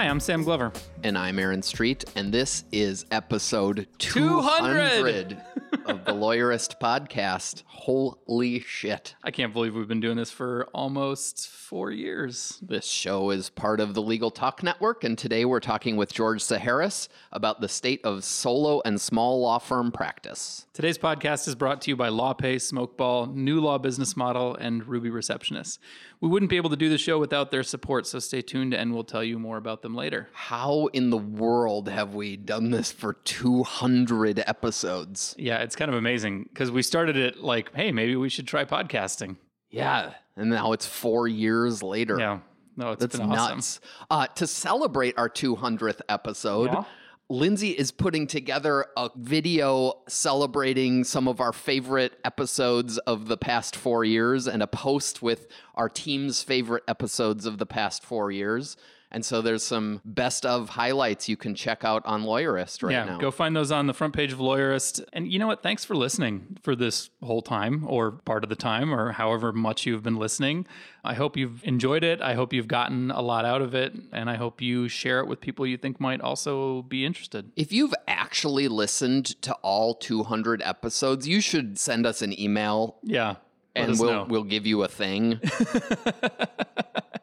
[0.00, 0.72] Hi, I'm Sam Glover.
[1.02, 4.88] And I'm Aaron Street, and this is episode 200,
[5.28, 5.42] 200.
[5.90, 7.64] Of the Lawyerist Podcast.
[7.66, 9.16] Holy shit.
[9.24, 12.60] I can't believe we've been doing this for almost four years.
[12.62, 16.42] This show is part of the Legal Talk Network, and today we're talking with George
[16.42, 20.66] Psiharis about the state of solo and small law firm practice.
[20.74, 25.10] Today's podcast is brought to you by LawPay, Smokeball, New Law Business Model, and Ruby
[25.10, 25.80] Receptionist.
[26.20, 28.92] We wouldn't be able to do the show without their support, so stay tuned and
[28.92, 30.28] we'll tell you more about them later.
[30.32, 35.34] How in the world have we done this for 200 episodes?
[35.38, 38.66] Yeah, it's kind of amazing because we started it like, hey, maybe we should try
[38.66, 39.36] podcasting.
[39.70, 42.18] Yeah, and now it's four years later.
[42.18, 42.40] Yeah.
[42.76, 43.56] No, it's That's been awesome.
[43.56, 43.80] nuts.
[44.10, 46.84] Uh, to celebrate our 200th episode, Yeah.
[47.30, 53.74] Lindsay is putting together a video celebrating some of our favorite episodes of the past
[53.76, 58.76] four years and a post with our team's favorite episodes of the past four years.
[59.12, 63.04] And so there's some best of highlights you can check out on Lawyerist right yeah,
[63.06, 63.18] now.
[63.18, 65.04] go find those on the front page of Lawyerist.
[65.12, 65.64] And you know what?
[65.64, 69.84] Thanks for listening for this whole time or part of the time or however much
[69.84, 70.64] you've been listening.
[71.02, 72.22] I hope you've enjoyed it.
[72.22, 73.94] I hope you've gotten a lot out of it.
[74.12, 77.50] And I hope you share it with people you think might also be interested.
[77.56, 83.36] If you've actually listened to all 200 episodes, you should send us an email Yeah.
[83.74, 84.26] and we'll know.
[84.28, 85.40] we'll give you a thing.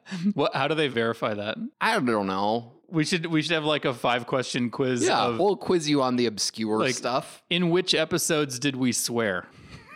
[0.34, 1.58] what, how do they verify that?
[1.82, 2.74] I don't know.
[2.90, 6.02] We should we should have like a five question quiz Yeah, of we'll quiz you
[6.02, 7.44] on the obscure Like- stuff.
[7.50, 9.46] in which episodes did we swear?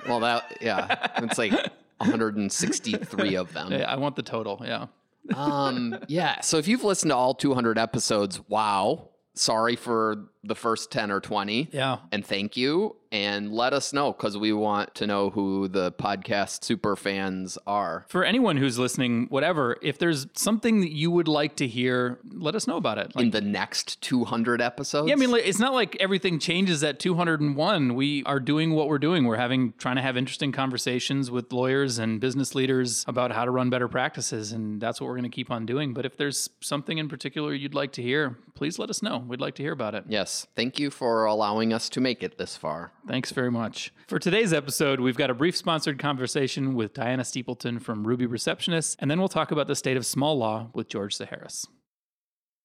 [0.07, 1.53] Well, that yeah, it's like
[1.99, 3.71] 163 of them.
[3.71, 4.61] Yeah, I want the total.
[4.65, 4.87] Yeah.
[5.35, 6.41] Um, yeah.
[6.41, 9.09] So if you've listened to all 200 episodes, wow.
[9.33, 11.69] Sorry for the first 10 or 20.
[11.71, 11.97] Yeah.
[12.11, 12.95] And thank you.
[13.13, 18.05] And let us know because we want to know who the podcast super fans are.
[18.07, 22.55] For anyone who's listening, whatever, if there's something that you would like to hear, let
[22.55, 23.13] us know about it.
[23.13, 25.09] Like, in the next 200 episodes.
[25.09, 27.95] yeah, I mean, like, it's not like everything changes at 201.
[27.95, 29.25] We are doing what we're doing.
[29.25, 33.51] We're having trying to have interesting conversations with lawyers and business leaders about how to
[33.51, 35.93] run better practices, and that's what we're going to keep on doing.
[35.93, 39.17] But if there's something in particular you'd like to hear, please let us know.
[39.17, 40.05] We'd like to hear about it.
[40.07, 40.30] yes.
[40.55, 42.91] Thank you for allowing us to make it this far.
[43.07, 43.93] Thanks very much.
[44.07, 48.97] For today's episode, we've got a brief sponsored conversation with Diana Steepleton from Ruby Receptionist,
[48.99, 51.65] and then we'll talk about the state of small law with George Psiharis.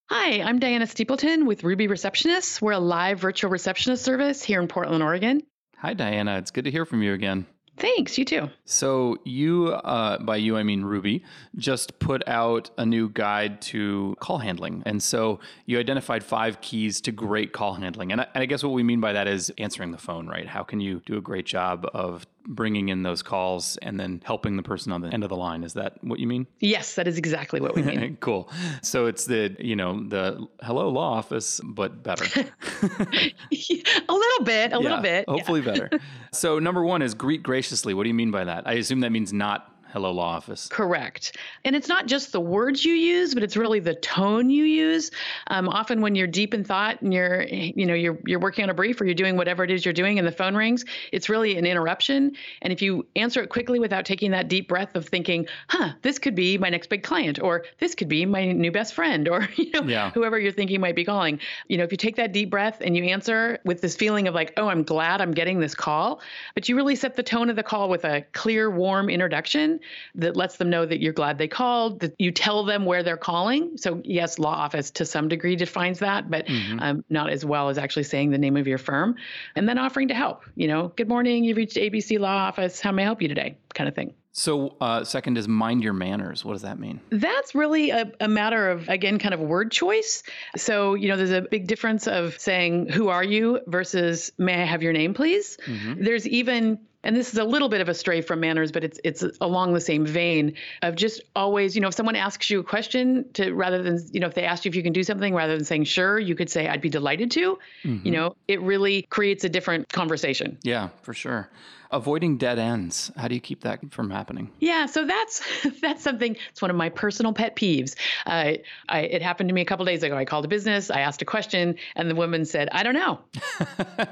[0.09, 2.61] Hi, I'm Diana Steepleton with Ruby Receptionists.
[2.61, 5.41] We're a live virtual receptionist service here in Portland, Oregon.
[5.77, 6.37] Hi, Diana.
[6.37, 7.45] It's good to hear from you again.
[7.77, 8.49] Thanks, you too.
[8.65, 11.23] So, you, uh, by you, I mean Ruby,
[11.57, 14.81] just put out a new guide to call handling.
[14.85, 18.11] And so you identified five keys to great call handling.
[18.11, 20.47] And I, and I guess what we mean by that is answering the phone, right?
[20.47, 24.55] How can you do a great job of bringing in those calls and then helping
[24.55, 25.63] the person on the end of the line?
[25.63, 26.47] Is that what you mean?
[26.59, 28.17] Yes, that is exactly what we mean.
[28.21, 28.49] cool.
[28.81, 32.25] So it's the, you know, the hello law office, but better.
[32.81, 35.25] a little bit, a little Yeah, bit.
[35.27, 35.33] yeah.
[35.33, 35.89] Hopefully better.
[36.31, 37.93] So number one is greet graciously.
[37.93, 38.67] What do you mean by that?
[38.67, 40.67] I assume that means not hello law office.
[40.67, 41.35] Correct.
[41.63, 45.11] And it's not just the words you use, but it's really the tone you use.
[45.47, 48.69] Um, often when you're deep in thought and you're, you know, you're you're working on
[48.69, 51.29] a brief or you're doing whatever it is you're doing and the phone rings, it's
[51.29, 52.35] really an interruption.
[52.61, 56.19] And if you answer it quickly without taking that deep breath of thinking, huh, this
[56.19, 59.47] could be my next big client, or this could be my new best friend, or
[59.55, 60.11] you know, Yeah.
[60.11, 61.39] whoever you're thinking might be calling.
[61.67, 64.35] You know, if you take that deep breath and you answer with this feeling of
[64.35, 66.21] like, oh, I'm glad I'm getting this call,
[66.55, 69.76] but you really set the tone of the call with a clear, warm introduction
[70.15, 73.17] that lets them know that you're glad they called, that you tell them where they're
[73.17, 73.77] calling.
[73.77, 76.49] So, yes, law office to some degree defines that, but
[76.79, 79.15] um, not as well as actually saying the name of your firm.
[79.55, 82.79] And then offering to help, you know, good morning, you've reached ABC Law Office.
[82.79, 83.57] How may I help you today?
[83.73, 84.13] Kind of thing.
[84.31, 86.45] So uh, second is mind your manners.
[86.45, 87.01] What does that mean?
[87.09, 90.21] That's really a, a matter of, again, kind of word choice.
[90.55, 94.65] So, you know, there's a big difference of saying, Who are you versus May I
[94.65, 95.57] have your name, please?
[95.97, 98.99] There's even and this is a little bit of a stray from manners, but it's
[99.03, 102.63] it's along the same vein of just always, you know, if someone asks you a
[102.63, 105.33] question to rather than, you know, if they ask you if you can do something
[105.33, 107.57] rather than saying sure, you could say I'd be delighted to.
[107.83, 108.05] Mm-hmm.
[108.05, 110.57] You know, it really creates a different conversation.
[110.63, 111.49] Yeah, for sure.
[111.89, 113.09] Avoiding dead ends.
[113.15, 114.51] How do you keep that from happening?
[114.59, 115.41] Yeah so that's
[115.81, 117.95] that's something it's one of my personal pet peeves.
[118.25, 118.53] Uh,
[118.89, 120.17] I, it happened to me a couple days ago.
[120.17, 123.19] I called a business i asked a question and the woman said i don't know.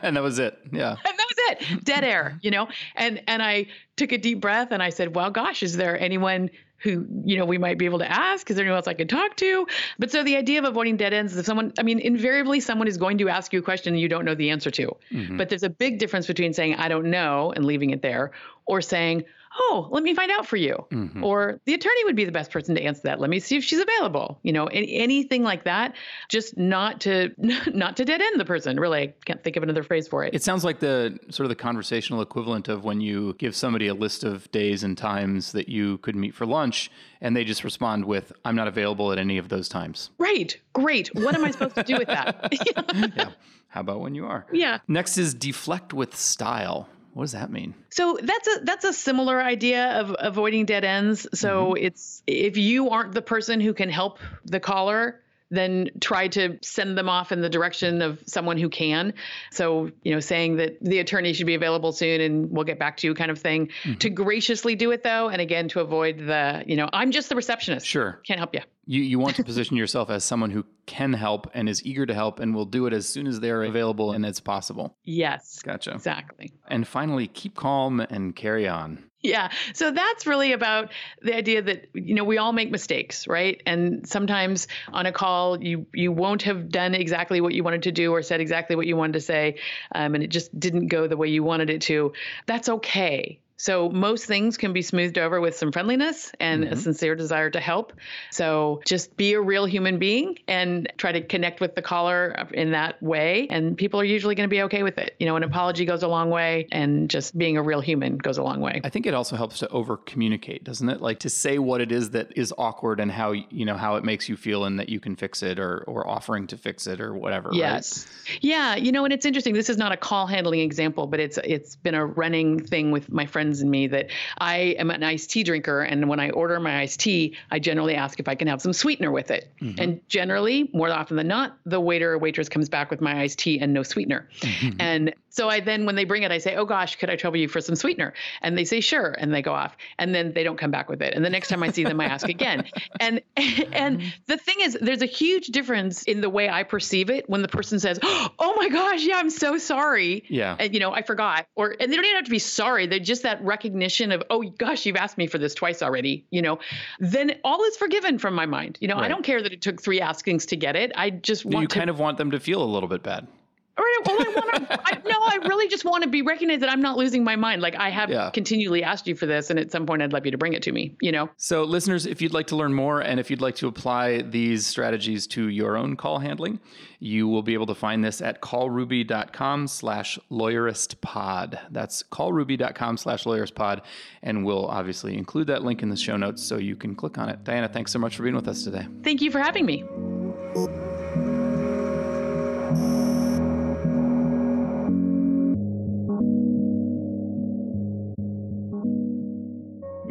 [0.02, 0.58] And that was it.
[0.72, 0.96] Yeah.
[1.06, 1.84] And that was it.
[1.84, 2.68] Dead air you know?
[2.96, 6.50] And and i took a deep breath and i said well gosh is there anyone
[6.78, 8.50] who you know we might be able to ask?
[8.50, 9.66] Is there anyone else i could talk to?
[9.98, 12.88] But so the idea of avoiding dead ends is if someone i mean invariably someone
[12.88, 14.96] is going to ask you a question you don't know the answer to.
[15.12, 15.38] Mm-hmm.
[15.38, 18.32] but there's a big difference between saying i don't know and leaving it there
[18.66, 19.24] or saying
[19.58, 20.86] oh, let me find out for you.
[20.92, 21.24] Mm-hmm.
[21.24, 23.20] Or the attorney would be the best person to answer that.
[23.20, 24.40] Let me see if she's available.
[24.44, 25.96] You know, any, anything like that,
[26.30, 27.32] just not to
[27.74, 28.80] not to dead end the person.
[28.80, 30.34] Really, I can't think of another phrase for it.
[30.34, 33.94] It sounds like the sort of the conversational equivalent of when you give somebody a
[33.94, 36.92] list of days and times that you could meet for lunch
[37.22, 40.12] and they just respond with I'm not available at any of those times.
[40.18, 40.58] Right.
[40.74, 41.14] Great.
[41.16, 42.50] What am I supposed to do with that?
[43.16, 43.30] yeah.
[43.70, 44.46] How about when you are?
[44.54, 44.80] Yeah.
[44.88, 46.88] Next is deflect with style.
[47.16, 47.74] What does that mean?
[47.92, 51.26] So that's a that's a similar idea of avoiding dead ends.
[51.34, 51.86] So mm-hmm.
[51.86, 55.22] it's if you aren't the person who can help the caller,
[55.52, 59.14] then try to send them off in the direction of someone who can.
[59.52, 62.98] So, you know, saying that the attorney should be available soon and we'll get back
[62.98, 63.68] to you kind of thing.
[63.68, 63.94] Mm-hmm.
[63.96, 67.36] To graciously do it though, and again to avoid the, you know, I'm just the
[67.36, 67.86] receptionist.
[67.86, 68.20] Sure.
[68.26, 68.62] Can't help you.
[68.88, 72.14] You you want to position yourself as someone who can help and is eager to
[72.14, 74.96] help and will do it as soon as they're available and it's possible.
[75.04, 75.62] Yes.
[75.64, 75.92] Gotcha.
[75.94, 76.54] Exactly.
[76.68, 79.04] And finally, keep calm and carry on.
[79.26, 79.50] Yeah.
[79.74, 80.92] So that's really about
[81.22, 83.62] the idea that you know we all make mistakes, right?
[83.66, 87.92] And sometimes on a call you you won't have done exactly what you wanted to
[87.92, 89.58] do or said exactly what you wanted to say,
[89.94, 92.14] um, and it just didn't go the way you wanted it to.
[92.46, 93.40] That's okay.
[93.58, 96.74] So most things can be smoothed over with some friendliness and mm-hmm.
[96.74, 97.94] a sincere desire to help.
[98.32, 102.72] So just be a real human being and try to connect with the caller in
[102.72, 103.48] that way.
[103.50, 105.16] And people are usually going to be okay with it.
[105.20, 108.38] You know, an apology goes a long way and just being a real human goes
[108.38, 108.82] a long way.
[108.84, 111.02] I think it also helps to over communicate, doesn't it?
[111.02, 114.04] Like to say what it is that is awkward and how, you know, how it
[114.04, 117.00] makes you feel and that you can fix it or, or offering to fix it
[117.00, 117.52] or whatever.
[117.54, 118.06] Yes.
[118.28, 118.40] Right?
[118.42, 118.76] Yeah.
[118.76, 119.54] You know, and it's interesting.
[119.54, 123.10] This is not a call handling example, but it's, it's been a running thing with
[123.10, 124.08] my friends friends and me that
[124.40, 125.82] I am an iced tea drinker.
[125.82, 128.74] And when I order my iced tea, I generally ask if I can have some
[128.74, 129.52] sweetener with it.
[129.62, 129.82] Mm-hmm.
[129.82, 133.40] And generally, more often than not, the waiter or waitress comes back with my iced
[133.40, 134.28] tea and no sweetener.
[134.40, 134.82] Mm-hmm.
[134.82, 137.38] And so I then, when they bring it, I say, "Oh gosh, could I trouble
[137.38, 139.76] you for some sweetener?" And they say, "Sure," and they go off.
[140.00, 141.14] And then they don't come back with it.
[141.14, 142.64] And the next time I see them, I ask again.
[142.98, 144.08] And and mm-hmm.
[144.28, 147.48] the thing is, there's a huge difference in the way I perceive it when the
[147.48, 150.56] person says, "Oh my gosh, yeah, I'm so sorry." Yeah.
[150.58, 151.48] And you know, I forgot.
[151.56, 152.88] Or and they don't even have to be sorry.
[152.88, 156.42] They're just that recognition of, "Oh gosh, you've asked me for this twice already." You
[156.42, 156.60] know,
[157.00, 158.78] then all is forgiven from my mind.
[158.80, 159.06] You know, right.
[159.06, 160.94] I don't care that it took three askings to get it.
[160.96, 163.28] I just want you to, kind of want them to feel a little bit bad.
[163.78, 165.10] Or well, I want to.
[165.10, 167.62] No, I really just want to be recognized that I'm not losing my mind.
[167.62, 168.30] Like I have yeah.
[168.30, 170.64] continually asked you for this, and at some point, I'd love you to bring it
[170.64, 170.96] to me.
[171.02, 171.30] You know.
[171.38, 174.66] So, listeners, if you'd like to learn more, and if you'd like to apply these
[174.66, 176.60] strategies to your own call handling,
[177.00, 181.60] you will be able to find this at callruby.com/slash lawyeristpod.
[181.72, 183.82] That's callruby.com/slash lawyeristpod,
[184.24, 187.30] and we'll obviously include that link in the show notes so you can click on
[187.30, 187.44] it.
[187.44, 188.88] Diana, thanks so much for being with us today.
[189.04, 189.84] Thank you for having me.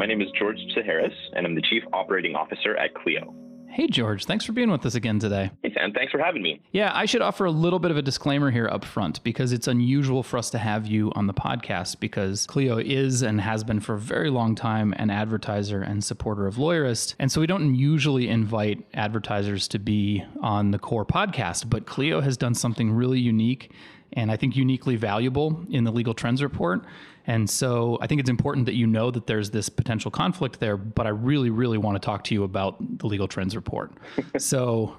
[0.04, 3.34] My name is George Psiharis, and I'm the Chief Operating Officer at Clio.
[3.70, 4.26] Hey, George.
[4.26, 5.50] Thanks for being with us again today.
[5.62, 5.94] Hey, Sam.
[5.94, 6.60] Thanks for having me.
[6.72, 9.66] Yeah, I should offer a little bit of a disclaimer here up front because it's
[9.66, 13.80] unusual for us to have you on the podcast because Clio is and has been
[13.80, 17.14] for a very long time an advertiser and supporter of Lawyerist.
[17.18, 22.20] And so we don't usually invite advertisers to be on the core podcast, but Clio
[22.20, 23.72] has done something really unique
[24.12, 26.84] and I think uniquely valuable in the legal trends report.
[27.26, 30.76] And so I think it's important that you know that there's this potential conflict there,
[30.76, 33.92] but I really, really want to talk to you about the legal trends report.
[34.38, 34.96] so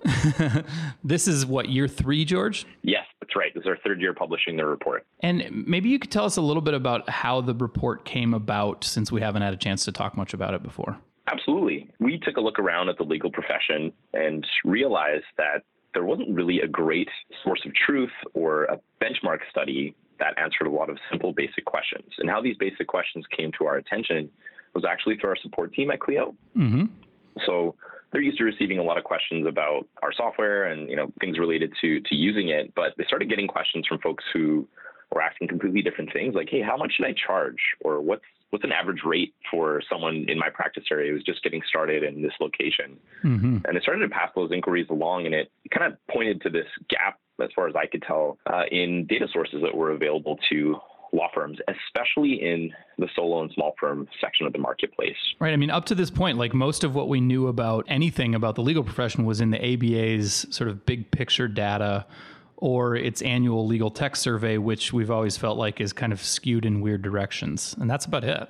[1.03, 2.65] this is what, year three, George?
[2.82, 3.53] Yes, that's right.
[3.53, 5.05] This is our third year publishing the report.
[5.20, 8.84] And maybe you could tell us a little bit about how the report came about
[8.84, 10.98] since we haven't had a chance to talk much about it before.
[11.27, 11.89] Absolutely.
[12.00, 15.63] We took a look around at the legal profession and realized that
[15.94, 17.10] there wasn't really a great
[17.44, 22.13] source of truth or a benchmark study that answered a lot of simple, basic questions.
[22.17, 24.29] And how these basic questions came to our attention
[24.74, 26.36] was actually through our support team at Clio.
[26.55, 26.86] Mm-hmm.
[27.45, 27.75] So
[28.12, 31.38] they're used to receiving a lot of questions about our software and you know things
[31.38, 34.67] related to to using it, but they started getting questions from folks who
[35.13, 37.60] were asking completely different things like, hey, how much should I charge?
[37.81, 41.62] Or what's what's an average rate for someone in my practice area who's just getting
[41.67, 42.98] started in this location?
[43.24, 43.57] Mm-hmm.
[43.65, 46.67] And it started to pass those inquiries along, and it kind of pointed to this
[46.89, 50.77] gap, as far as I could tell, uh, in data sources that were available to
[51.13, 55.15] law firms, especially in the solo and small firm section of the marketplace.
[55.39, 55.54] Right.
[55.54, 58.56] I mean, up to this point, like most of what we knew about anything about
[58.56, 62.06] the legal profession was in the ABA's sort of big picture data
[62.58, 66.65] or its annual legal tech survey, which we've always felt like is kind of skewed
[66.65, 67.75] in weird directions.
[67.80, 68.50] And that's about it.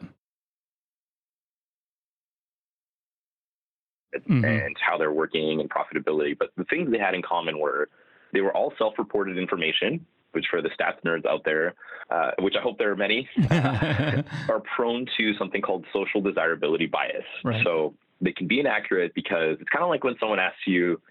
[4.15, 4.45] Mm-hmm.
[4.45, 6.37] And how they're working and profitability.
[6.37, 7.89] But the things they had in common were
[8.35, 11.73] they were all self reported information which for the stats nerds out there,
[12.11, 17.23] uh, which I hope there are many, are prone to something called social desirability bias.
[17.43, 17.63] Right.
[17.63, 21.01] So they can be inaccurate because it's kind of like when someone asks you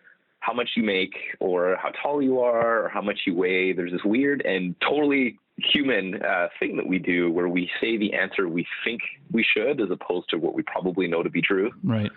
[0.41, 3.73] how much you make or how tall you are or how much you weigh.
[3.73, 8.13] There's this weird and totally human uh, thing that we do where we say the
[8.13, 9.01] answer we think
[9.33, 11.73] we should as opposed to what we probably know to be true.
[11.83, 12.13] Right.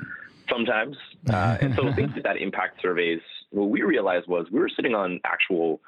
[0.50, 0.98] Sometimes.
[1.30, 3.20] Uh, and so things that impact surveys,
[3.52, 5.80] what we realized was we were sitting on actual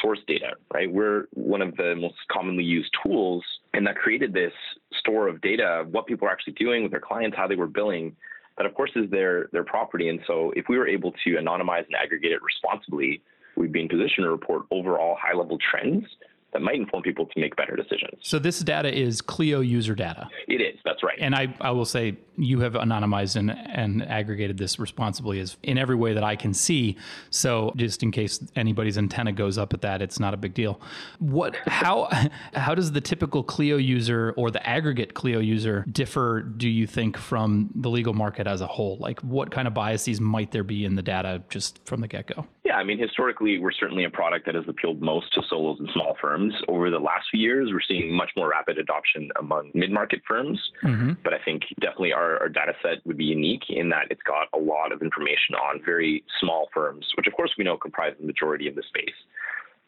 [0.00, 0.90] source data, right?
[0.90, 4.52] We're one of the most commonly used tools, and that created this
[4.98, 7.66] store of data, of what people are actually doing with their clients, how they were
[7.66, 8.16] billing.
[8.56, 10.08] That, of course, is their their property.
[10.08, 13.22] And so, if we were able to anonymize and aggregate it responsibly,
[13.56, 16.04] we'd be in position to report overall high level trends
[16.52, 18.18] that might inform people to make better decisions.
[18.20, 20.28] So this data is Clio user data.
[20.48, 20.78] It is.
[20.84, 21.18] That's right.
[21.18, 25.78] And I, I will say you have anonymized and, and aggregated this responsibly as in
[25.78, 26.96] every way that I can see.
[27.30, 30.80] So just in case anybody's antenna goes up at that, it's not a big deal.
[31.18, 32.08] What how
[32.54, 37.16] how does the typical Clio user or the aggregate Clio user differ, do you think,
[37.16, 38.96] from the legal market as a whole?
[38.98, 42.46] Like what kind of biases might there be in the data just from the get-go?
[42.64, 45.88] Yeah, I mean historically we're certainly a product that has appealed most to solos and
[45.92, 46.41] small firms.
[46.68, 50.58] Over the last few years, we're seeing much more rapid adoption among mid-market firms.
[50.82, 51.12] Mm-hmm.
[51.22, 54.48] But I think definitely our, our data set would be unique in that it's got
[54.52, 58.26] a lot of information on very small firms, which of course we know comprise the
[58.26, 59.18] majority of the space.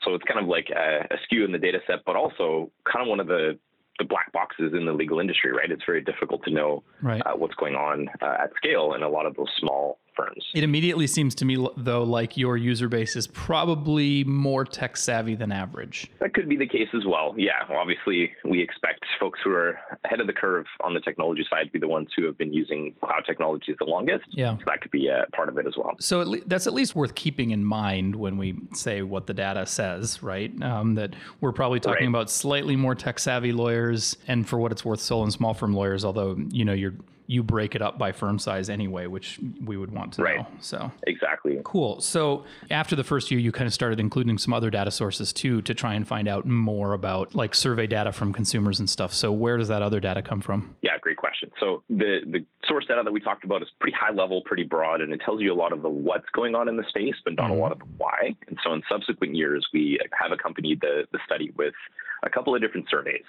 [0.02, 3.02] So it's kind of like a, a skew in the data set, but also kind
[3.02, 3.58] of one of the
[4.00, 5.70] the black boxes in the legal industry, right?
[5.70, 7.22] It's very difficult to know right.
[7.24, 10.44] uh, what's going on uh, at scale in a lot of those small firms.
[10.54, 15.34] It immediately seems to me, though, like your user base is probably more tech savvy
[15.34, 16.10] than average.
[16.20, 17.34] That could be the case as well.
[17.36, 21.64] Yeah, obviously, we expect folks who are ahead of the curve on the technology side
[21.64, 24.24] to be the ones who have been using cloud technologies the longest.
[24.30, 25.94] Yeah, so that could be a part of it as well.
[26.00, 29.34] So at le- that's at least worth keeping in mind when we say what the
[29.34, 30.50] data says, right?
[30.62, 32.08] Um, that we're probably talking right.
[32.08, 35.74] about slightly more tech savvy lawyers, and for what it's worth, solo and small firm
[35.74, 36.04] lawyers.
[36.04, 36.94] Although you know you're
[37.26, 40.38] you break it up by firm size anyway, which we would want to right.
[40.38, 40.46] know.
[40.60, 42.00] So exactly cool.
[42.00, 45.62] So after the first year, you kind of started including some other data sources too
[45.62, 49.14] to try and find out more about like survey data from consumers and stuff.
[49.14, 50.76] So where does that other data come from?
[50.82, 51.50] Yeah, great question.
[51.60, 55.00] So the the source data that we talked about is pretty high level, pretty broad,
[55.00, 57.34] and it tells you a lot of the what's going on in the space, but
[57.36, 57.58] not mm-hmm.
[57.58, 58.34] a lot of the why.
[58.48, 61.74] And so in subsequent years, we have accompanied the the study with
[62.22, 63.24] a couple of different surveys.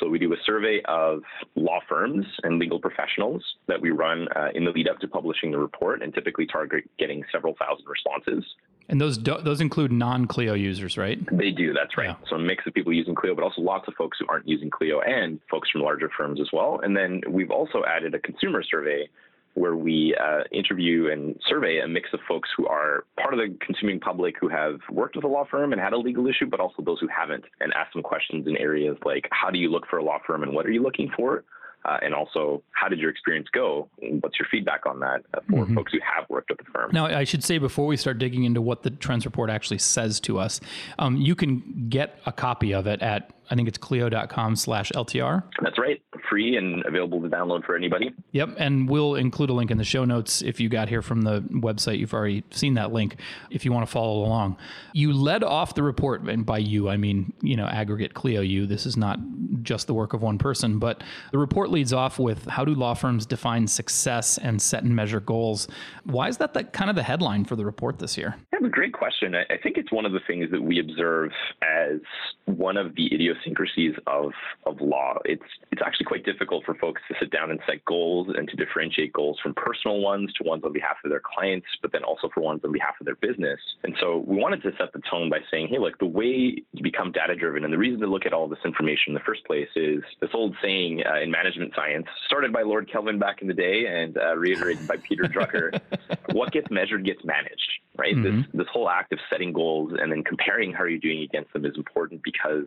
[0.00, 1.22] So we do a survey of
[1.54, 5.50] law firms and legal professionals that we run uh, in the lead up to publishing
[5.50, 8.44] the report, and typically target getting several thousand responses.
[8.88, 11.18] And those do, those include non Clio users, right?
[11.30, 11.72] They do.
[11.72, 12.08] That's right.
[12.08, 12.28] Yeah.
[12.28, 14.70] So a mix of people using Clio, but also lots of folks who aren't using
[14.70, 16.80] Clio, and folks from larger firms as well.
[16.82, 19.08] And then we've also added a consumer survey
[19.54, 23.56] where we uh, interview and survey a mix of folks who are part of the
[23.64, 26.60] consuming public who have worked with a law firm and had a legal issue, but
[26.60, 29.86] also those who haven't, and ask them questions in areas like how do you look
[29.88, 31.44] for a law firm and what are you looking for?
[31.84, 33.88] Uh, and also, how did your experience go?
[34.20, 35.74] What's your feedback on that uh, for mm-hmm.
[35.74, 36.90] folks who have worked at the firm?
[36.92, 40.20] Now, I should say before we start digging into what the trends report actually says
[40.20, 40.60] to us,
[40.98, 45.42] um, you can get a copy of it at I think it's clio.com slash LTR.
[45.60, 46.00] That's right.
[46.28, 48.12] Free and available to download for anybody.
[48.30, 48.50] Yep.
[48.58, 50.40] And we'll include a link in the show notes.
[50.40, 53.16] If you got here from the website, you've already seen that link
[53.50, 54.56] if you want to follow along.
[54.92, 58.66] You led off the report, and by you, I mean, you know, aggregate Clio you.
[58.66, 59.18] This is not
[59.62, 61.02] just the work of one person, but
[61.32, 65.20] the report leads off with how do law firms define success and set and measure
[65.20, 65.66] goals?
[66.04, 68.36] Why is that the, kind of the headline for the report this year?
[68.52, 69.34] That's a great question.
[69.34, 72.00] I think it's one of the things that we observe as
[72.46, 74.32] one of the idiosyncrasies idiosyncrasies of,
[74.66, 75.18] of law.
[75.24, 78.56] It's, it's actually quite difficult for folks to sit down and set goals and to
[78.56, 82.28] differentiate goals from personal ones to ones on behalf of their clients, but then also
[82.32, 83.60] for ones on behalf of their business.
[83.84, 86.82] And so we wanted to set the tone by saying, hey, look, the way to
[86.82, 89.44] become data driven and the reason to look at all this information in the first
[89.44, 93.48] place is this old saying uh, in management science, started by Lord Kelvin back in
[93.48, 95.80] the day and uh, reiterated by Peter Drucker
[96.32, 98.14] what gets measured gets managed right?
[98.14, 98.36] Mm-hmm.
[98.38, 101.64] This this whole act of setting goals and then comparing how you're doing against them
[101.64, 102.66] is important because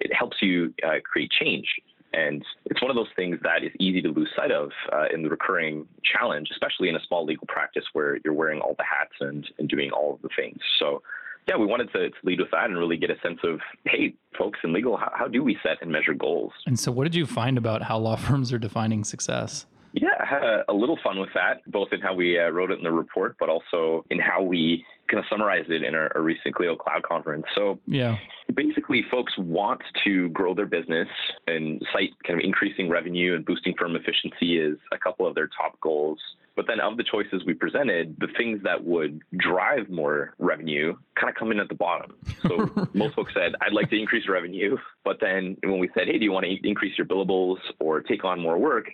[0.00, 1.66] it helps you uh, create change.
[2.12, 5.22] And it's one of those things that is easy to lose sight of uh, in
[5.22, 9.14] the recurring challenge, especially in a small legal practice where you're wearing all the hats
[9.20, 10.58] and, and doing all of the things.
[10.78, 11.02] So,
[11.48, 14.14] yeah, we wanted to, to lead with that and really get a sense of, hey,
[14.36, 16.52] folks in legal, how, how do we set and measure goals?
[16.66, 19.66] And so, what did you find about how law firms are defining success?
[19.92, 22.70] Yeah, I had a, a, little fun with that, both in how we uh, wrote
[22.70, 26.12] it in the report, but also in how we kind of summarized it in our,
[26.14, 27.44] our recent Clio Cloud conference.
[27.54, 28.16] So, yeah,
[28.54, 31.08] basically, folks want to grow their business
[31.46, 35.48] and cite kind of increasing revenue and boosting firm efficiency is a couple of their
[35.48, 36.18] top goals.
[36.56, 41.30] But then, of the choices we presented, the things that would drive more revenue kind
[41.30, 42.16] of come in at the bottom.
[42.48, 44.76] So most folks said, I'd like to increase revenue.
[45.04, 48.24] But then when we said, hey, do you want to increase your billables or take
[48.24, 48.86] on more work?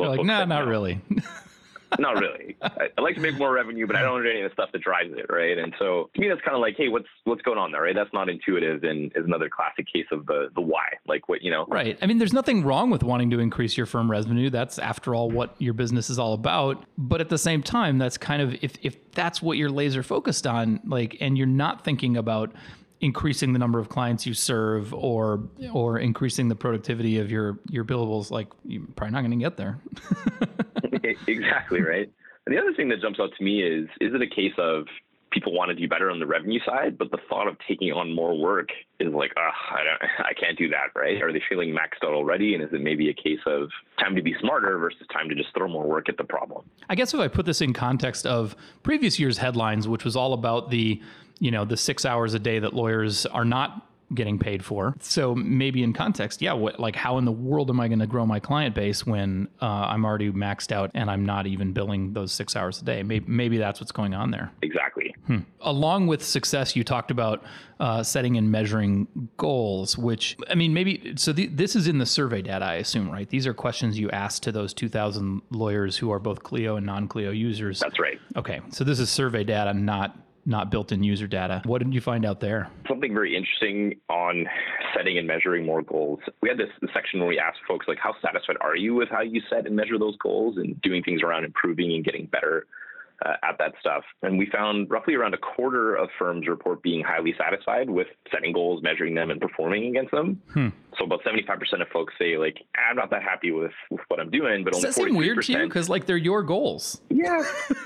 [0.00, 1.00] You're like, nah, not really.
[1.98, 2.56] not really.
[2.62, 4.70] I, I, like to make more revenue, but I don't do any of the stuff
[4.72, 5.58] that drives it, right?
[5.58, 7.94] And so to me, that's kind of like, hey, what's what's going on there, right?
[7.94, 11.50] That's not intuitive, and is another classic case of the the why, like what you
[11.50, 11.66] know.
[11.68, 11.98] Right.
[12.00, 14.50] I mean, there's nothing wrong with wanting to increase your firm revenue.
[14.50, 16.84] That's after all what your business is all about.
[16.96, 20.46] But at the same time, that's kind of if if that's what you're laser focused
[20.46, 22.52] on, like, and you're not thinking about
[23.00, 27.84] increasing the number of clients you serve or or increasing the productivity of your your
[27.84, 29.78] billables like you're probably not going to get there.
[31.26, 32.10] Exactly right?
[32.46, 34.86] And the other thing that jumps out to me is is it a case of
[35.30, 38.14] people want to do better on the revenue side but the thought of taking on
[38.14, 38.68] more work
[38.98, 42.54] is like I don't I can't do that right are they feeling maxed out already
[42.54, 45.48] and is it maybe a case of time to be smarter versus time to just
[45.56, 48.56] throw more work at the problem I guess if I put this in context of
[48.82, 51.00] previous year's headlines which was all about the
[51.38, 54.94] you know the six hours a day that lawyers are not getting paid for.
[55.00, 58.06] So maybe in context, yeah, what like how in the world am I going to
[58.06, 62.12] grow my client base when uh, I'm already maxed out and I'm not even billing
[62.12, 63.02] those six hours a day?
[63.02, 64.50] Maybe, maybe that's what's going on there.
[64.62, 65.09] Exactly.
[65.30, 65.38] Hmm.
[65.60, 67.44] Along with success, you talked about
[67.78, 69.06] uh, setting and measuring
[69.36, 71.32] goals, which I mean, maybe so.
[71.32, 73.28] The, this is in the survey data, I assume, right?
[73.28, 77.30] These are questions you asked to those 2,000 lawyers who are both Clio and non-Clio
[77.30, 77.78] users.
[77.78, 78.18] That's right.
[78.34, 81.62] Okay, so this is survey data, not not built in user data.
[81.64, 82.68] What did you find out there?
[82.88, 84.46] Something very interesting on
[84.96, 86.18] setting and measuring more goals.
[86.42, 89.20] We had this section where we asked folks, like, how satisfied are you with how
[89.20, 92.66] you set and measure those goals and doing things around improving and getting better
[93.24, 94.02] uh, at that stuff.
[94.22, 98.52] And we found roughly around a quarter of firms report being highly satisfied with setting
[98.52, 100.40] goals, measuring them, and performing against them.
[100.52, 100.68] Hmm.
[100.98, 102.58] So about 75% of folks say, like,
[102.88, 105.42] I'm not that happy with, with what I'm doing, but Does only that seem weird
[105.42, 105.66] to you?
[105.66, 107.00] Because, like, they're your goals.
[107.08, 107.42] Yeah.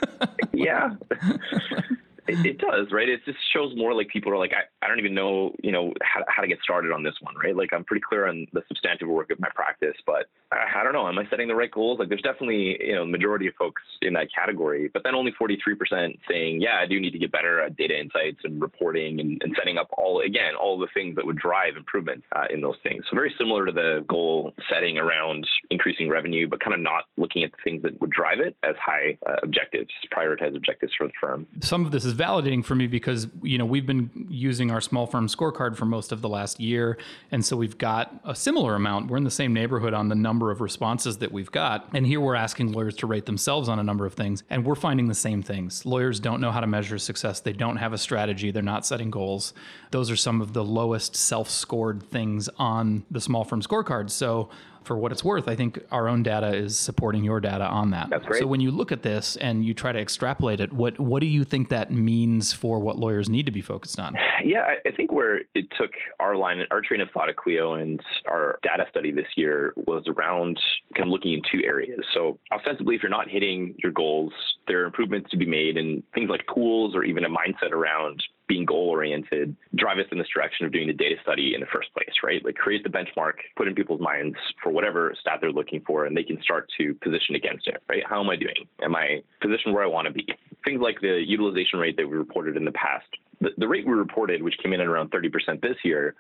[0.52, 0.90] yeah.
[2.26, 3.08] It, does, right?
[3.08, 5.92] It just shows more like people are like, I, I don't even know, you know,
[6.02, 7.54] how, how to get started on this one, right?
[7.54, 10.92] Like I'm pretty clear on the substantive work of my practice, but I, I don't
[10.92, 11.06] know.
[11.06, 11.98] Am I setting the right goals?
[11.98, 16.18] Like there's definitely, you know, majority of folks in that category, but then only 43%
[16.28, 19.54] saying, yeah, I do need to get better at data insights and reporting and, and
[19.58, 23.04] setting up all, again, all the things that would drive improvement uh, in those things.
[23.10, 27.44] So very similar to the goal setting around increasing revenue, but kind of not looking
[27.44, 31.12] at the things that would drive it as high uh, objectives, prioritized objectives for the
[31.20, 31.46] firm.
[31.60, 35.06] Some of this is validating for me because you know we've been using our small
[35.06, 36.96] firm scorecard for most of the last year,
[37.30, 39.10] and so we've got a similar amount.
[39.10, 42.20] We're in the same neighborhood on the number of responses that we've got, and here
[42.20, 45.14] we're asking lawyers to rate themselves on a number of things, and we're finding the
[45.14, 45.84] same things.
[45.84, 47.40] Lawyers don't know how to measure success.
[47.40, 48.50] They don't have a strategy.
[48.50, 49.54] They're not setting goals.
[49.90, 54.10] Those are some of the lowest self-scored things on the small firm scorecard.
[54.10, 54.50] So
[54.84, 58.08] for what it's worth, I think our own data is supporting your data on that.
[58.10, 58.40] That's great.
[58.40, 61.26] So when you look at this and you try to extrapolate it, what what do
[61.26, 64.16] you think that means for what lawyers need to be focused on?
[64.44, 68.00] Yeah, I think where it took our line, our train of thought at Clio and
[68.28, 70.58] our data study this year was around
[70.94, 72.00] kind of looking in two areas.
[72.12, 74.32] So ostensibly, if you're not hitting your goals,
[74.66, 78.22] there are improvements to be made in things like tools or even a mindset around
[78.46, 81.66] being goal oriented drive us in this direction of doing the data study in the
[81.72, 82.44] first place, right?
[82.44, 86.16] Like create the benchmark, put in people's minds for whatever stat they're looking for, and
[86.16, 88.02] they can start to position against it, right?
[88.06, 88.68] How am I doing?
[88.82, 90.26] Am I positioned where I want to be?
[90.64, 93.06] Things like the utilization rate that we reported in the past.
[93.40, 96.14] The, the rate we reported, which came in at around 30% this year,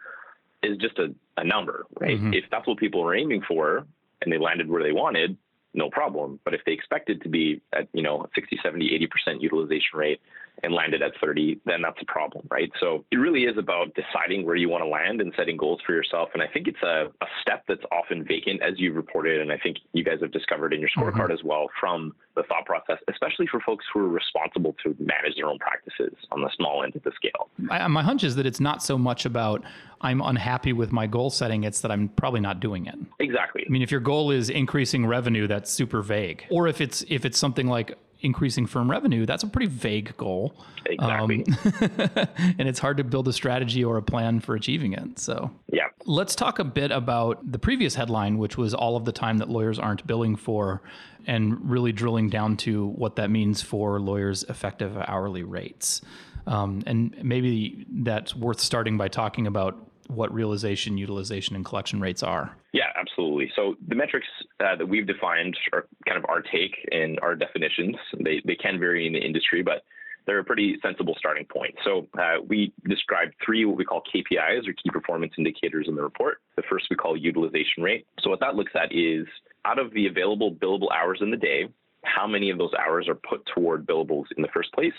[0.62, 2.16] is just a, a number, right?
[2.16, 2.32] Mm-hmm.
[2.32, 3.86] If that's what people are aiming for
[4.22, 5.36] and they landed where they wanted,
[5.74, 6.40] no problem.
[6.44, 10.20] But if they expected to be at, you know, 60, 70, 80% utilization rate,
[10.64, 12.70] and landed at 30, then that's a problem, right?
[12.80, 15.92] So it really is about deciding where you want to land and setting goals for
[15.92, 16.30] yourself.
[16.32, 19.58] And I think it's a, a step that's often vacant, as you've reported, and I
[19.58, 21.32] think you guys have discovered in your scorecard mm-hmm.
[21.32, 25.46] as well from the thought process, especially for folks who are responsible to manage their
[25.46, 27.50] own practices on the small end of the scale.
[27.70, 29.62] I, my hunch is that it's not so much about
[30.00, 32.96] I'm unhappy with my goal setting, it's that I'm probably not doing it.
[33.20, 33.64] Exactly.
[33.66, 36.44] I mean, if your goal is increasing revenue, that's super vague.
[36.50, 40.54] Or if it's if it's something like increasing firm revenue, that's a pretty vague goal.
[40.86, 41.44] Exactly.
[41.46, 45.18] Um, and it's hard to build a strategy or a plan for achieving it.
[45.18, 45.88] So, yeah.
[46.06, 49.48] Let's talk a bit about the previous headline, which was all of the time that
[49.48, 50.82] lawyers aren't billing for,
[51.26, 56.02] and really drilling down to what that means for lawyers' effective hourly rates.
[56.46, 62.22] Um, and maybe that's worth starting by talking about what realization, utilization, and collection rates
[62.22, 62.56] are.
[62.72, 63.50] Yeah, absolutely.
[63.54, 64.26] So the metrics
[64.60, 67.96] uh, that we've defined are kind of our take and our definitions.
[68.22, 69.82] They, they can vary in the industry, but
[70.26, 71.74] they're a pretty sensible starting point.
[71.84, 76.02] So uh, we described three what we call KPIs or key performance indicators in the
[76.02, 76.38] report.
[76.56, 78.06] The first we call utilization rate.
[78.20, 79.26] So what that looks at is
[79.64, 81.68] out of the available billable hours in the day,
[82.04, 84.92] how many of those hours are put toward billables in the first place?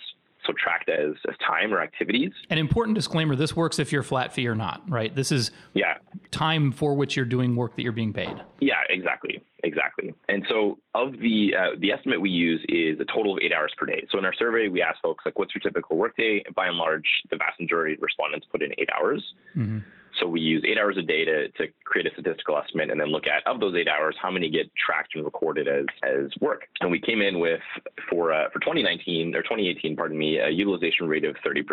[0.46, 2.32] So tracked as, as time or activities.
[2.50, 5.16] An important disclaimer this works if you're flat fee or not, right?
[5.16, 5.98] This is yeah
[6.32, 8.36] time for which you're doing work that you're being paid.
[8.60, 9.42] Yeah, exactly.
[9.64, 10.14] Exactly.
[10.30, 13.74] And so of the uh, the estimate we use is a total of eight hours
[13.78, 14.06] per day.
[14.12, 16.44] So in our survey, we ask folks like, what's your typical workday?
[16.56, 19.24] By and large, the vast majority of respondents put in eight hours.
[19.56, 19.80] Mm-hmm.
[20.19, 23.08] So we use eight hours a day to, to create a statistical estimate and then
[23.08, 26.63] look at of those eight hours, how many get tracked and recorded as as work.
[26.82, 27.62] And we came in with
[28.10, 31.63] for uh, for 2019 or 2018, pardon me, a utilization rate of 30%.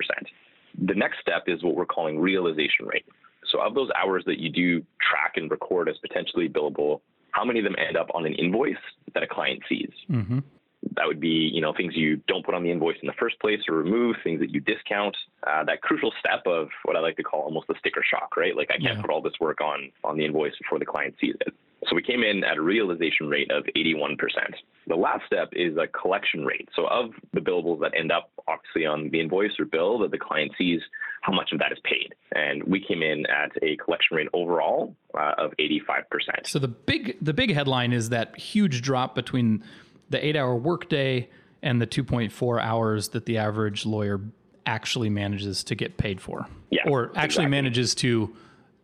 [0.87, 3.05] The next step is what we're calling realization rate.
[3.51, 7.01] So of those hours that you do track and record as potentially billable,
[7.33, 8.77] how many of them end up on an invoice
[9.15, 9.91] that a client sees?
[10.11, 10.39] Mm-hmm.
[10.97, 13.39] That would be, you know, things you don't put on the invoice in the first
[13.41, 15.17] place or remove, things that you discount.
[15.47, 18.57] Uh, that crucial step of what I like to call almost the sticker shock, right?
[18.57, 19.01] Like I can't yeah.
[19.01, 21.55] put all this work on on the invoice before the client sees it.
[21.89, 24.17] So we came in at a realization rate of 81%.
[24.87, 26.69] The last step is a collection rate.
[26.77, 30.19] So of the billables that end up obviously on the invoice or bill that the
[30.19, 30.81] client sees,
[31.23, 32.15] how much of that is paid?
[32.35, 36.47] And we came in at a collection rate overall uh, of 85%.
[36.47, 39.65] So the big the big headline is that huge drop between
[40.13, 41.29] the eight hour workday
[41.63, 44.21] and the 2.4 hours that the average lawyer
[44.67, 46.47] actually manages to get paid for.
[46.71, 47.47] Yeah, or actually exactly.
[47.47, 48.35] manages to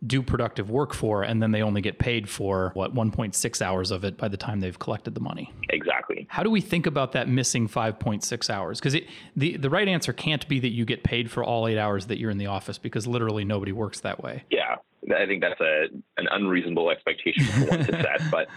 [0.05, 4.05] do productive work for, and then they only get paid for what 1.6 hours of
[4.05, 5.51] it by the time they've collected the money.
[5.69, 6.25] Exactly.
[6.29, 8.79] How do we think about that missing 5.6 hours?
[8.79, 8.95] Because
[9.35, 12.17] the the right answer can't be that you get paid for all eight hours that
[12.17, 14.43] you're in the office, because literally nobody works that way.
[14.49, 14.75] Yeah,
[15.15, 15.87] I think that's a
[16.17, 18.47] an unreasonable expectation for one to set, but.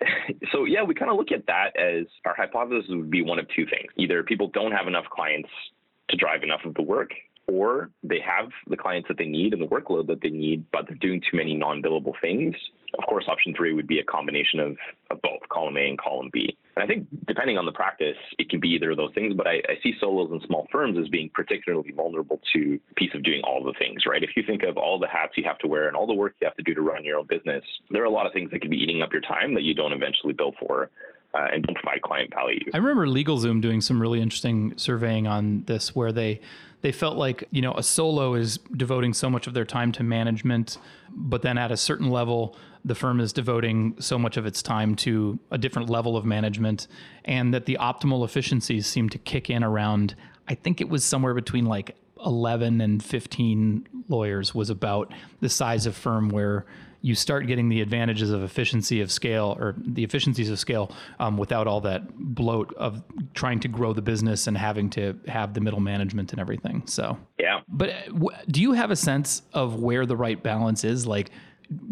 [0.52, 3.46] So yeah, we kind of look at that as our hypothesis would be one of
[3.48, 3.90] two things.
[3.96, 5.48] Either people don't have enough clients
[6.10, 7.10] to drive enough of the work,
[7.46, 10.86] or they have the clients that they need and the workload that they need, but
[10.86, 12.54] they're doing too many non billable things.
[12.96, 14.76] Of course, option three would be a combination of,
[15.10, 16.56] of both column A and column B.
[16.74, 19.46] And I think depending on the practice, it can be either of those things, but
[19.46, 23.42] I, I see solos and small firms as being particularly vulnerable to piece of doing
[23.44, 24.22] all the things, right?
[24.22, 26.34] If you think of all the hats you have to wear and all the work
[26.40, 28.50] you have to do to run your own business, there are a lot of things
[28.52, 30.90] that could be eating up your time that you don't eventually bill for.
[31.34, 32.58] Uh, and don't provide client value.
[32.72, 36.40] I remember LegalZoom doing some really interesting surveying on this, where they
[36.80, 40.02] they felt like you know a solo is devoting so much of their time to
[40.02, 40.78] management
[41.10, 44.94] but then at a certain level the firm is devoting so much of its time
[44.94, 46.86] to a different level of management
[47.24, 50.14] and that the optimal efficiencies seem to kick in around
[50.48, 55.86] i think it was somewhere between like 11 and 15 lawyers was about the size
[55.86, 56.66] of firm where
[57.00, 61.36] you start getting the advantages of efficiency of scale or the efficiencies of scale um,
[61.36, 63.02] without all that bloat of
[63.34, 66.82] trying to grow the business and having to have the middle management and everything.
[66.86, 67.60] So, yeah.
[67.68, 71.06] But uh, w- do you have a sense of where the right balance is?
[71.06, 71.30] Like,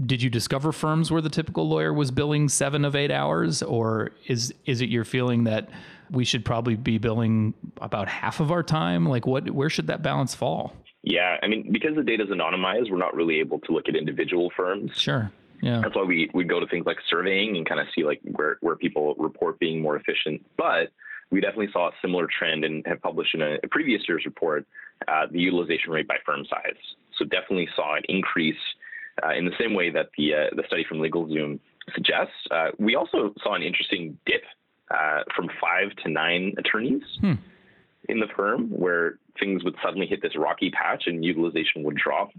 [0.06, 4.12] did you discover firms where the typical lawyer was billing seven of eight hours, or
[4.26, 5.68] is is it your feeling that
[6.10, 9.06] we should probably be billing about half of our time?
[9.06, 10.72] Like, what where should that balance fall?
[11.06, 13.94] Yeah, I mean, because the data is anonymized, we're not really able to look at
[13.94, 14.90] individual firms.
[14.96, 15.30] Sure.
[15.62, 15.80] Yeah.
[15.80, 18.58] That's why we, we go to things like surveying and kind of see like where,
[18.60, 20.44] where people report being more efficient.
[20.58, 20.90] But
[21.30, 24.66] we definitely saw a similar trend and have published in a, a previous year's report
[25.06, 26.76] uh, the utilization rate by firm size.
[27.16, 28.56] So definitely saw an increase
[29.24, 31.60] uh, in the same way that the uh, the study from LegalZoom
[31.94, 32.34] suggests.
[32.50, 34.42] Uh, we also saw an interesting dip
[34.90, 37.02] uh, from five to nine attorneys.
[37.20, 37.34] Hmm
[38.08, 42.30] in the firm where things would suddenly hit this rocky patch and utilization would drop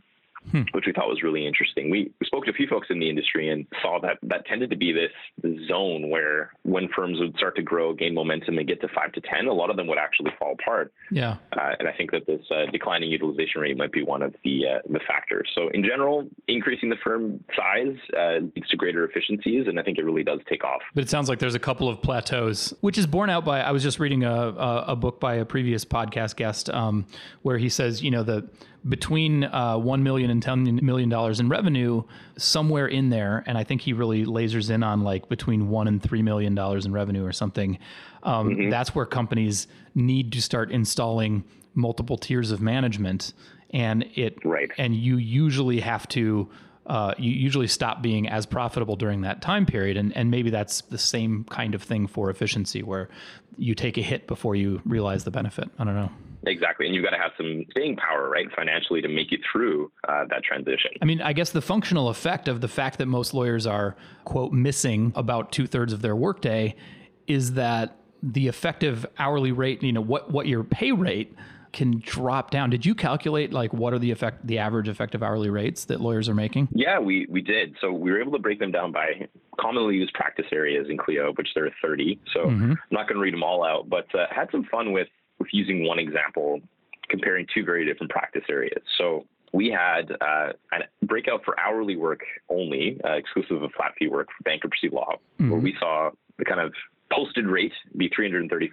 [0.52, 0.62] hmm.
[0.72, 1.90] which we thought was really interesting.
[1.90, 4.76] We, spoke to a few folks in the industry and saw that that tended to
[4.76, 5.12] be this,
[5.68, 9.22] zone where when firms would start to grow, gain momentum, and get to five to
[9.22, 10.92] 10, a lot of them would actually fall apart.
[11.10, 11.38] Yeah.
[11.54, 14.64] Uh, and I think that this uh, declining utilization rate might be one of the,
[14.68, 15.50] uh, the factors.
[15.56, 19.98] So, in general, increasing the firm size uh, leads to greater efficiencies, and I think
[19.98, 20.82] it really does take off.
[20.94, 23.72] But it sounds like there's a couple of plateaus, which is borne out by, I
[23.72, 27.06] was just reading a, a, a book by a previous podcast guest um,
[27.42, 28.50] where he says, you know, the
[28.88, 32.04] between uh, 1 million and and $10 million in revenue,
[32.38, 36.02] somewhere in there, and I think he really lasers in on like between one and
[36.02, 37.78] $3 million in revenue or something.
[38.24, 38.70] Um, mm-hmm.
[38.70, 43.34] That's where companies need to start installing multiple tiers of management.
[43.72, 44.70] And it, right.
[44.78, 46.50] and you usually have to
[46.86, 49.98] uh, you usually stop being as profitable during that time period.
[49.98, 53.10] And, and maybe that's the same kind of thing for efficiency where
[53.58, 55.70] you take a hit before you realize the benefit.
[55.78, 56.12] I don't know.
[56.48, 56.86] Exactly.
[56.86, 60.26] And you've got to have some staying power, right, financially to make it through uh,
[60.30, 60.92] that transition.
[61.02, 64.52] I mean, I guess the functional effect of the fact that most lawyers are, quote,
[64.52, 66.76] missing about two thirds of their workday
[67.28, 71.36] is that the effective hourly rate, you know, what, what your pay rate
[71.74, 72.70] can drop down.
[72.70, 76.28] Did you calculate like what are the effect the average effective hourly rates that lawyers
[76.30, 76.70] are making?
[76.72, 77.76] Yeah, we we did.
[77.82, 79.28] So we were able to break them down by
[79.60, 82.20] commonly used practice areas in Clio, which there are 30.
[82.34, 82.72] So mm-hmm.
[82.72, 85.08] I'm not going to read them all out, but uh, had some fun with
[85.40, 86.62] with using one example
[87.10, 88.82] comparing two very different practice areas.
[88.98, 94.08] So we had uh, a breakout for hourly work only, uh, exclusive of flat fee
[94.08, 95.50] work for bankruptcy law, mm-hmm.
[95.50, 96.74] where we saw the kind of
[97.12, 98.72] posted rate be $335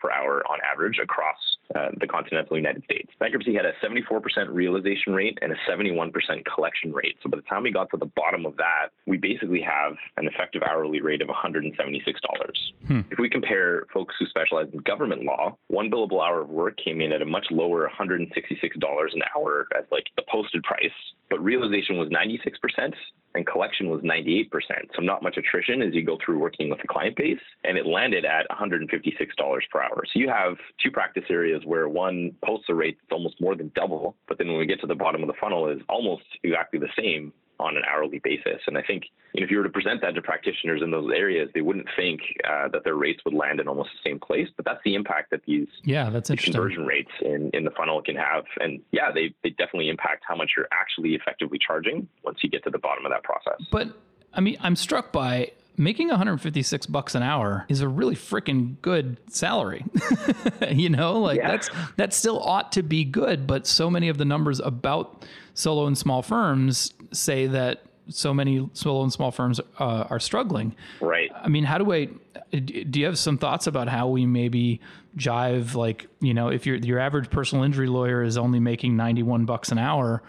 [0.00, 1.36] per hour on average across
[1.74, 3.10] uh, the continental United States.
[3.18, 6.12] Bankruptcy had a 74% realization rate and a 71%
[6.54, 7.16] collection rate.
[7.22, 10.26] So by the time we got to the bottom of that, we basically have an
[10.26, 11.72] effective hourly rate of $176.
[12.86, 13.00] Hmm.
[13.10, 17.00] If we compare folks who specialize in government law, one billable hour of work came
[17.00, 20.90] in at a much lower $166 an hour as like the posted price,
[21.30, 22.92] but realization was 96%
[23.34, 24.50] and collection was 98%.
[24.94, 27.40] So not much attrition as you go through working with the client base.
[27.64, 28.88] And it landed at $156
[29.70, 30.02] per hour.
[30.06, 33.70] So you have two practice areas where one posts a rate that's almost more than
[33.74, 36.78] double, but then when we get to the bottom of the funnel is almost exactly
[36.78, 37.32] the same
[37.62, 38.60] on an hourly basis.
[38.66, 39.04] And I think
[39.34, 42.68] if you were to present that to practitioners in those areas, they wouldn't think uh,
[42.68, 44.48] that their rates would land in almost the same place.
[44.56, 46.54] But that's the impact that these yeah that's interesting.
[46.54, 48.44] conversion rates in, in the funnel can have.
[48.60, 52.64] And yeah, they, they definitely impact how much you're actually effectively charging once you get
[52.64, 53.64] to the bottom of that process.
[53.70, 53.88] But
[54.34, 59.18] I mean, I'm struck by making 156 bucks an hour is a really freaking good
[59.28, 59.84] salary.
[60.70, 61.48] you know, like yeah.
[61.48, 65.86] that's that still ought to be good, but so many of the numbers about solo
[65.86, 70.74] and small firms say that so many solo and small firms uh, are struggling.
[71.00, 71.30] Right.
[71.34, 72.08] I mean, how do I?
[72.50, 74.80] Do you have some thoughts about how we maybe
[75.16, 75.74] jive?
[75.74, 79.44] Like, you know, if your your average personal injury lawyer is only making ninety one
[79.44, 80.22] bucks an hour,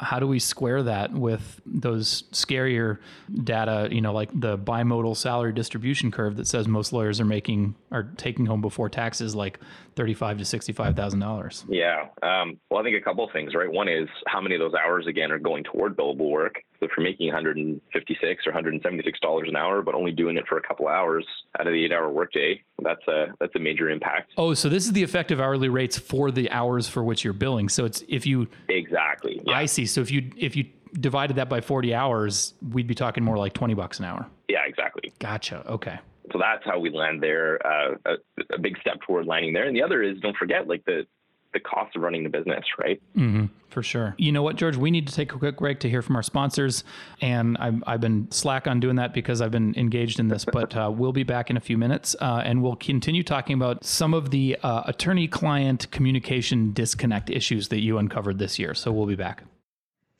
[0.00, 2.98] how do we square that with those scarier
[3.44, 7.74] data you know like the bimodal salary distribution curve that says most lawyers are making
[7.92, 9.58] are taking home before taxes like
[9.96, 11.64] 35 to 65 thousand dollars?
[11.68, 13.70] Yeah um, well i think a couple of things right?
[13.70, 16.92] One is how many of those hours again are going toward billable work so if
[16.96, 20.88] you're making 156 or 176 dollars an hour but only doing it for a couple
[20.88, 21.24] hours
[21.58, 24.86] out of the eight hour workday that's a that's a major impact oh so this
[24.86, 28.26] is the effective hourly rates for the hours for which you're billing so it's if
[28.26, 29.54] you exactly yeah.
[29.54, 30.64] i see so if you if you
[30.98, 34.26] divided that by 40 hours, we'd be talking more like 20 bucks an hour.
[34.48, 35.12] Yeah, exactly.
[35.18, 35.64] Gotcha.
[35.66, 35.98] Okay.
[36.32, 37.64] So that's how we land there.
[37.66, 39.66] Uh, a, a, big step toward landing there.
[39.66, 41.06] And the other is don't forget like the
[41.52, 43.00] the cost of running the business, right?
[43.16, 44.14] Mm-hmm, for sure.
[44.18, 44.76] You know what, George?
[44.76, 46.84] We need to take a quick break to hear from our sponsors,
[47.20, 50.44] and I've, I've been slack on doing that because I've been engaged in this.
[50.44, 53.84] But uh, we'll be back in a few minutes, uh, and we'll continue talking about
[53.84, 58.74] some of the uh, attorney-client communication disconnect issues that you uncovered this year.
[58.74, 59.42] So we'll be back.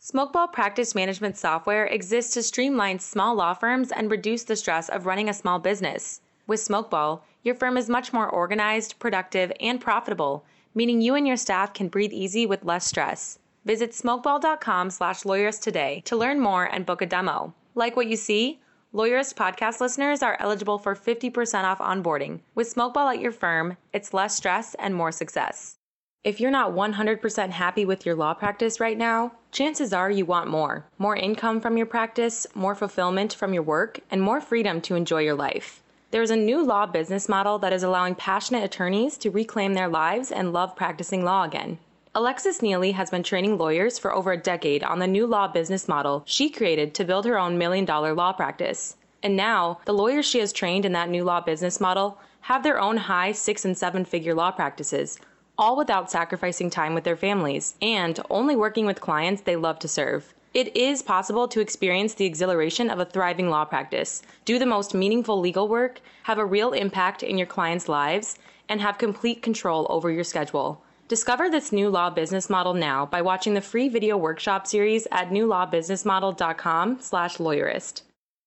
[0.00, 5.04] Smokeball practice management software exists to streamline small law firms and reduce the stress of
[5.04, 6.22] running a small business.
[6.46, 11.36] With Smokeball, your firm is much more organized, productive, and profitable, meaning you and your
[11.36, 13.38] staff can breathe easy with less stress.
[13.64, 17.54] Visit smokeball.com/lawyerist today to learn more and book a demo.
[17.74, 18.60] Like what you see?
[18.92, 22.40] Lawyerist podcast listeners are eligible for 50% off onboarding.
[22.56, 25.76] With Smokeball at your firm, it's less stress and more success.
[26.24, 30.50] If you're not 100% happy with your law practice right now, chances are you want
[30.50, 30.84] more.
[30.98, 35.20] More income from your practice, more fulfillment from your work, and more freedom to enjoy
[35.22, 35.79] your life.
[36.12, 40.32] There's a new law business model that is allowing passionate attorneys to reclaim their lives
[40.32, 41.78] and love practicing law again.
[42.16, 45.86] Alexis Neely has been training lawyers for over a decade on the new law business
[45.86, 48.96] model she created to build her own million dollar law practice.
[49.22, 52.80] And now, the lawyers she has trained in that new law business model have their
[52.80, 55.16] own high six and seven figure law practices
[55.56, 59.86] all without sacrificing time with their families and only working with clients they love to
[59.86, 60.34] serve.
[60.52, 64.94] It is possible to experience the exhilaration of a thriving law practice, do the most
[64.94, 68.36] meaningful legal work, have a real impact in your clients' lives,
[68.68, 70.82] and have complete control over your schedule.
[71.06, 75.30] Discover this new law business model now by watching the free video workshop series at
[75.30, 78.02] newlawbusinessmodel.com/lawyerist.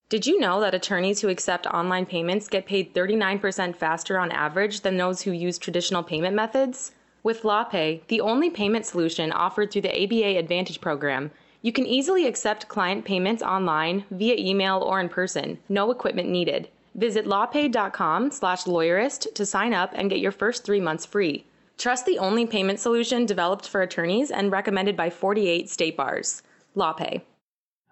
[0.10, 4.82] Did you know that attorneys who accept online payments get paid 39% faster on average
[4.82, 6.92] than those who use traditional payment methods?
[7.24, 11.32] With LawPay, the only payment solution offered through the ABA Advantage program,
[11.64, 15.58] You can easily accept client payments online, via email, or in person.
[15.70, 16.68] No equipment needed.
[16.96, 21.46] Visit lawpay.com slash lawyerist to sign up and get your first three months free.
[21.78, 26.44] Trust the only payment solution developed for attorneys and recommended by 48 state bars.
[26.76, 27.22] LawPay.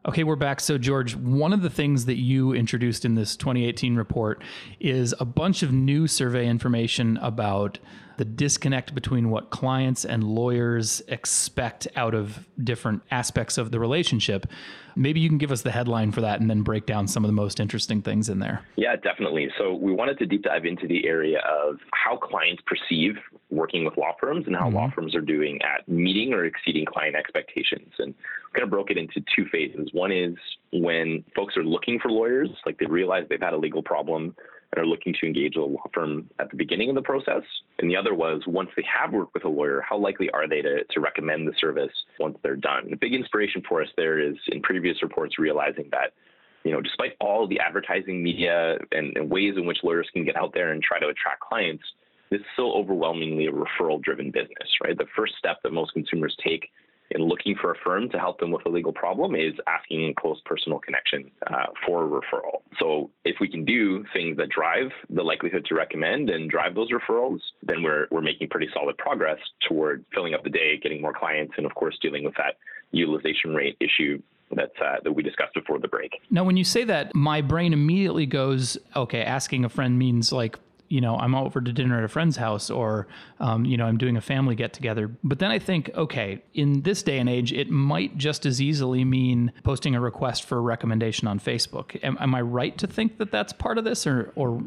[0.05, 0.59] Okay, we're back.
[0.59, 4.43] So, George, one of the things that you introduced in this 2018 report
[4.81, 7.79] is a bunch of new survey information about
[8.21, 14.45] the disconnect between what clients and lawyers expect out of different aspects of the relationship.
[14.95, 17.29] Maybe you can give us the headline for that and then break down some of
[17.29, 18.63] the most interesting things in there.
[18.75, 19.49] Yeah, definitely.
[19.57, 23.15] So we wanted to deep dive into the area of how clients perceive
[23.49, 24.75] working with law firms and how mm-hmm.
[24.75, 27.91] law firms are doing at meeting or exceeding client expectations.
[27.97, 29.89] And we kind of broke it into two phases.
[29.93, 30.35] One is
[30.71, 34.35] when folks are looking for lawyers, like they realize they've had a legal problem
[34.73, 37.43] and are looking to engage a law firm at the beginning of the process.
[37.79, 40.61] And the other was once they have worked with a lawyer, how likely are they
[40.61, 42.89] to, to recommend the service once they're done?
[42.89, 46.13] The big inspiration for us there is in previous reports realizing that
[46.63, 50.35] you know, despite all the advertising media and, and, ways in which lawyers can get
[50.35, 51.83] out there and try to attract clients,
[52.29, 54.97] this is still overwhelmingly a referral driven business, right?
[54.97, 56.69] The first step that most consumers take
[57.11, 60.13] in looking for a firm to help them with a legal problem is asking a
[60.13, 62.61] close personal connection uh, for a referral.
[62.79, 66.89] So if we can do things that drive the likelihood to recommend and drive those
[66.91, 71.13] referrals, then we're, we're making pretty solid progress toward filling up the day, getting more
[71.13, 72.55] clients, and of course dealing with that
[72.91, 74.21] utilization rate issue
[74.55, 76.11] that uh, that we discussed before the break.
[76.29, 80.59] Now, when you say that, my brain immediately goes, okay, asking a friend means like
[80.91, 83.07] you know, I'm over to dinner at a friend's house or,
[83.39, 85.09] um, you know, I'm doing a family get together.
[85.23, 89.05] But then I think, okay, in this day and age, it might just as easily
[89.05, 91.97] mean posting a request for a recommendation on Facebook.
[92.03, 94.61] Am, am I right to think that that's part of this or, or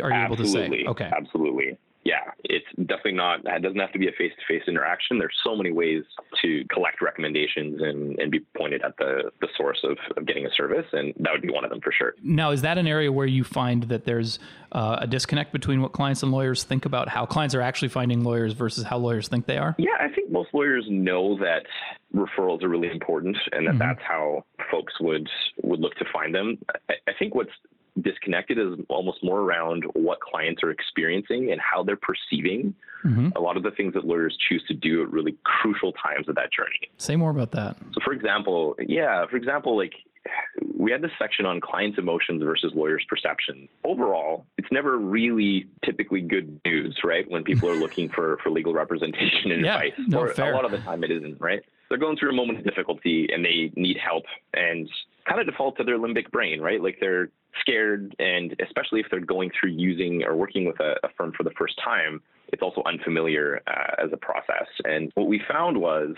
[0.00, 0.24] are you Absolutely.
[0.24, 0.84] able to say?
[0.86, 1.10] Okay.
[1.16, 5.18] Absolutely yeah, it's definitely not, it doesn't have to be a face to face interaction.
[5.18, 6.04] There's so many ways
[6.40, 10.50] to collect recommendations and, and be pointed at the, the source of, of getting a
[10.56, 10.86] service.
[10.92, 12.14] And that would be one of them for sure.
[12.22, 14.38] Now, is that an area where you find that there's
[14.70, 18.22] uh, a disconnect between what clients and lawyers think about how clients are actually finding
[18.22, 19.74] lawyers versus how lawyers think they are?
[19.76, 21.64] Yeah, I think most lawyers know that
[22.14, 23.78] referrals are really important and that mm-hmm.
[23.78, 25.28] that's how folks would
[25.64, 26.58] would look to find them.
[26.88, 27.50] I, I think what's
[28.00, 33.28] disconnected is almost more around what clients are experiencing and how they're perceiving mm-hmm.
[33.36, 36.34] a lot of the things that lawyers choose to do at really crucial times of
[36.34, 36.90] that journey.
[36.98, 37.76] Say more about that.
[37.92, 39.94] So, for example, yeah, for example, like
[40.76, 43.68] we had this section on clients' emotions versus lawyers' perception.
[43.84, 47.28] Overall, it's never really typically good news, right?
[47.30, 49.92] When people are looking for, for legal representation and yeah, advice.
[50.06, 50.52] No, or fair.
[50.52, 51.62] a lot of the time it isn't, right?
[51.88, 54.88] They're going through a moment of difficulty and they need help and
[55.28, 56.82] kind of default to their limbic brain, right?
[56.82, 61.08] Like they're scared, and especially if they're going through using or working with a, a
[61.16, 62.20] firm for the first time,
[62.52, 64.66] it's also unfamiliar uh, as a process.
[64.84, 66.14] And what we found was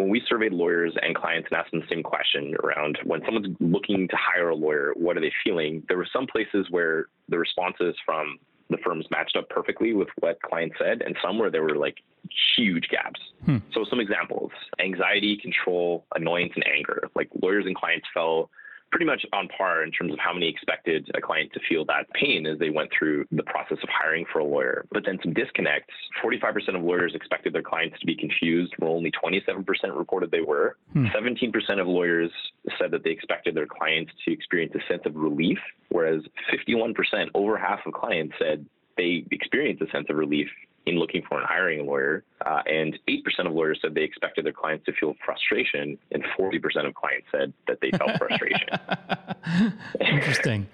[0.00, 3.54] when we surveyed lawyers and clients and asked them the same question around when someone's
[3.60, 5.82] looking to hire a lawyer, what are they feeling?
[5.88, 8.38] There were some places where the responses from
[8.70, 11.96] the firms matched up perfectly with what clients said, and some where there were like
[12.56, 13.20] huge gaps.
[13.44, 13.58] Hmm.
[13.74, 17.08] So, some examples anxiety, control, annoyance, and anger.
[17.14, 18.50] Like lawyers and clients fell
[18.90, 22.10] pretty much on par in terms of how many expected a client to feel that
[22.12, 24.84] pain as they went through the process of hiring for a lawyer.
[24.90, 29.12] But then some disconnects 45% of lawyers expected their clients to be confused, while only
[29.12, 29.64] 27%
[29.96, 30.76] reported they were.
[30.92, 31.06] Hmm.
[31.06, 32.30] 17% of lawyers
[32.78, 36.22] said that they expected their clients to experience a sense of relief, whereas
[36.52, 36.94] 51%,
[37.34, 40.48] over half of clients said they experienced a sense of relief
[40.86, 42.24] in looking for and hiring a lawyer.
[42.44, 46.86] Uh, and 8% of lawyers said they expected their clients to feel frustration, and 40%
[46.86, 48.68] of clients said that they felt frustration.
[50.00, 50.66] Interesting.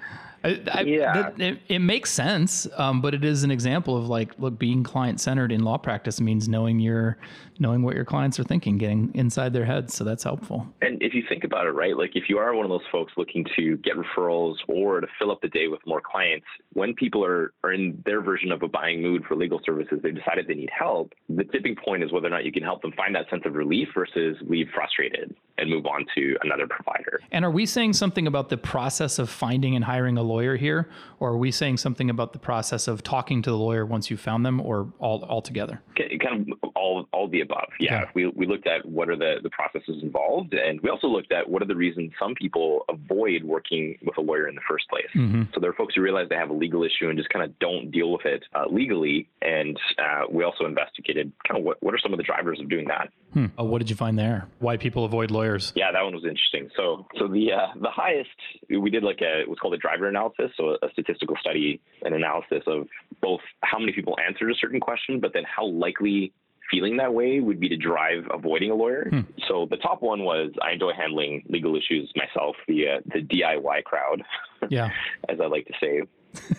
[0.46, 4.32] I, I, yeah, it, it, makes sense, um, but it is an example of like,
[4.38, 7.18] look, being client centered in law practice means knowing your,
[7.59, 9.94] knowing what your clients are thinking, getting inside their heads.
[9.94, 10.66] So that's helpful.
[10.82, 13.12] And if you think about it, right, like if you are one of those folks
[13.16, 17.24] looking to get referrals or to fill up the day with more clients, when people
[17.24, 20.54] are are in their version of a buying mood for legal services, they've decided they
[20.54, 21.12] need help.
[21.28, 23.54] The tipping point is whether or not you can help them find that sense of
[23.54, 27.21] relief versus leave frustrated and move on to another provider.
[27.31, 30.88] And are we saying something about the process of finding and hiring a lawyer here,
[31.21, 34.16] or are we saying something about the process of talking to the lawyer once you
[34.16, 35.81] found them, or all all together?
[35.97, 37.69] Kind of all all the above.
[37.81, 38.11] Yeah, okay.
[38.14, 41.49] we we looked at what are the the processes involved, and we also looked at
[41.49, 45.09] what are the reasons some people avoid working with a lawyer in the first place.
[45.14, 45.45] Mm-hmm.
[45.55, 47.59] So there are folks who realize they have a legal issue and just kind of
[47.59, 51.95] don't deal with it uh, legally, and uh, we also investigated kind of what what
[51.95, 53.09] are some of the drivers of doing that.
[53.33, 53.47] Hmm.
[53.59, 54.49] Oh, what did you find there?
[54.61, 55.45] Why people avoid lawyers?
[55.74, 56.70] Yeah, that one was interesting.
[56.76, 58.30] So so the uh, the highest
[58.68, 62.62] we did like a was called a driver analysis, so a statistical study, an analysis
[62.66, 62.88] of
[63.20, 66.32] both how many people answered a certain question, but then how likely
[66.70, 69.09] feeling that way would be to drive avoiding a lawyer.
[69.11, 69.20] Hmm.
[69.49, 73.84] So the top one was I enjoy handling legal issues myself, the uh, the DIY
[73.84, 74.22] crowd,
[74.68, 74.90] yeah,
[75.28, 76.03] as I like to say.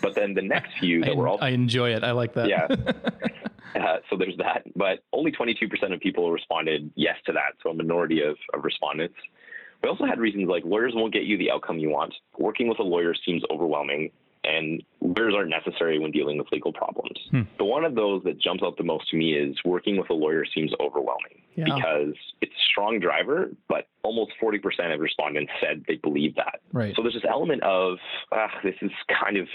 [0.00, 2.04] But then the next few that I, were all I enjoy it.
[2.04, 2.48] I like that.
[2.48, 2.68] Yeah.
[3.76, 7.52] Uh, so there's that, but only 22% of people responded yes to that.
[7.62, 9.14] So a minority of, of respondents.
[9.82, 12.14] We also had reasons like lawyers won't get you the outcome you want.
[12.38, 14.10] Working with a lawyer seems overwhelming
[14.44, 17.18] and lawyers aren't necessary when dealing with legal problems.
[17.30, 17.42] Hmm.
[17.58, 20.14] The one of those that jumps out the most to me is working with a
[20.14, 21.74] lawyer seems overwhelming yeah.
[21.74, 26.60] because it's a strong driver, but almost 40% of respondents said they believe that.
[26.72, 26.94] Right.
[26.94, 27.98] So there's this element of
[28.32, 28.92] ah, this is
[29.22, 29.48] kind of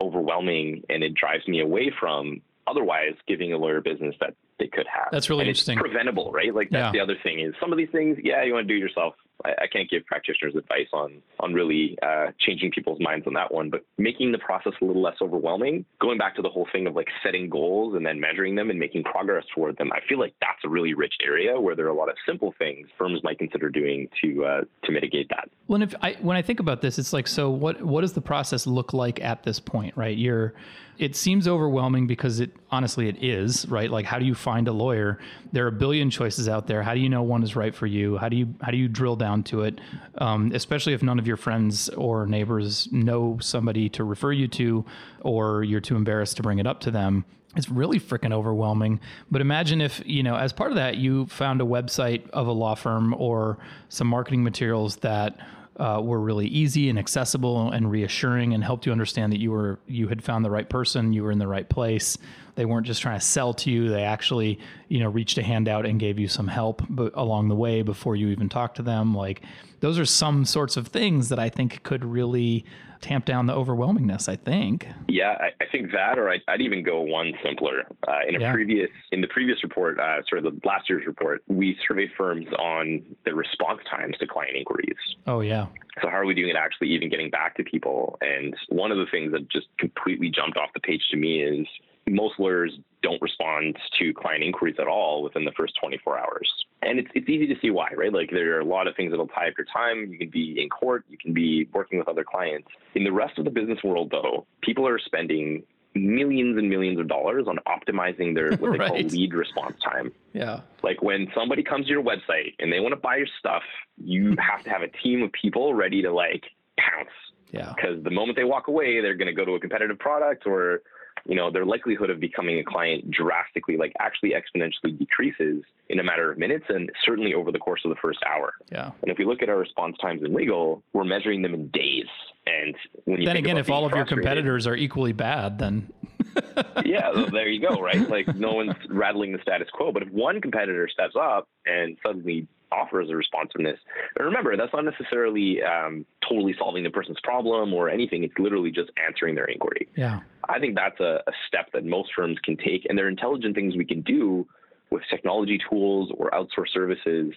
[0.00, 4.86] overwhelming and it drives me away from otherwise giving a lawyer business that they could
[4.86, 5.08] have.
[5.10, 5.78] That's really and interesting.
[5.78, 6.54] preventable, right?
[6.54, 6.92] Like that's yeah.
[6.92, 9.14] the other thing is some of these things, yeah, you want to do yourself.
[9.44, 13.52] I, I can't give practitioners advice on on really uh, changing people's minds on that
[13.52, 15.84] one, but making the process a little less overwhelming.
[16.00, 18.78] Going back to the whole thing of like setting goals and then measuring them and
[18.78, 21.90] making progress toward them, I feel like that's a really rich area where there are
[21.90, 25.48] a lot of simple things firms might consider doing to uh, to mitigate that.
[25.66, 28.20] When if I when I think about this, it's like so what what does the
[28.20, 30.16] process look like at this point, right?
[30.16, 30.54] You're
[30.98, 34.72] it seems overwhelming because it honestly it is right like how do you find a
[34.72, 35.18] lawyer
[35.52, 37.86] there are a billion choices out there how do you know one is right for
[37.86, 39.80] you how do you how do you drill down to it
[40.18, 44.84] um, especially if none of your friends or neighbors know somebody to refer you to
[45.20, 47.24] or you're too embarrassed to bring it up to them
[47.56, 49.00] it's really freaking overwhelming.
[49.30, 52.52] But imagine if, you know, as part of that, you found a website of a
[52.52, 53.58] law firm or
[53.88, 55.36] some marketing materials that
[55.76, 59.78] uh, were really easy and accessible and reassuring and helped you understand that you were
[59.86, 62.18] you had found the right person, you were in the right place.
[62.54, 63.88] They weren't just trying to sell to you.
[63.88, 64.58] They actually,
[64.88, 66.82] you know, reached a hand out and gave you some help
[67.14, 69.14] along the way before you even talked to them.
[69.14, 69.42] Like
[69.80, 72.64] those are some sorts of things that I think could really
[73.02, 74.28] tamp down the overwhelmingness.
[74.28, 74.86] I think.
[75.08, 77.82] Yeah, I, I think that, or I'd, I'd, even go one simpler.
[78.08, 78.52] Uh, in a yeah.
[78.52, 82.46] previous, in the previous report, uh, sort of the last year's report, we surveyed firms
[82.58, 84.96] on the response times to client inquiries.
[85.26, 85.66] Oh yeah.
[86.00, 88.16] So how are we doing it actually even getting back to people?
[88.22, 91.66] And one of the things that just completely jumped off the page to me is
[92.08, 92.72] most lawyers
[93.02, 96.50] don't respond to client inquiries at all within the first 24 hours.
[96.82, 98.12] And it's, it's easy to see why, right?
[98.12, 100.10] Like there are a lot of things that'll tie up your time.
[100.10, 102.68] You can be in court, you can be working with other clients.
[102.94, 105.62] In the rest of the business world, though, people are spending
[105.94, 108.88] millions and millions of dollars on optimizing their what they right.
[108.88, 110.12] call lead response time.
[110.32, 110.60] Yeah.
[110.82, 113.62] Like when somebody comes to your website and they want to buy your stuff,
[113.96, 116.44] you have to have a team of people ready to like
[116.78, 117.10] pounce.
[117.50, 117.72] Yeah.
[117.76, 120.82] Because the moment they walk away, they're going to go to a competitive product or
[121.26, 126.02] you know, their likelihood of becoming a client drastically, like actually exponentially decreases in a
[126.02, 128.54] matter of minutes and certainly over the course of the first hour.
[128.70, 128.90] Yeah.
[129.02, 132.06] And if we look at our response times in legal, we're measuring them in days.
[132.46, 135.92] And when you then again, if all of your competitors are equally bad, then
[136.84, 138.08] yeah, there you go, right?
[138.08, 139.92] Like no one's rattling the status quo.
[139.92, 143.78] But if one competitor steps up and suddenly offers a responsiveness.
[144.16, 148.24] And remember, that's not necessarily um, totally solving the person's problem or anything.
[148.24, 149.88] It's literally just answering their inquiry.
[149.94, 150.20] Yeah.
[150.48, 153.54] I think that's a, a step that most firms can take, and there are intelligent
[153.54, 154.46] things we can do
[154.90, 157.32] with technology tools or outsourced services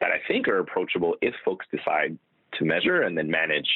[0.00, 2.18] that I think are approachable if folks decide
[2.54, 3.68] to measure and then manage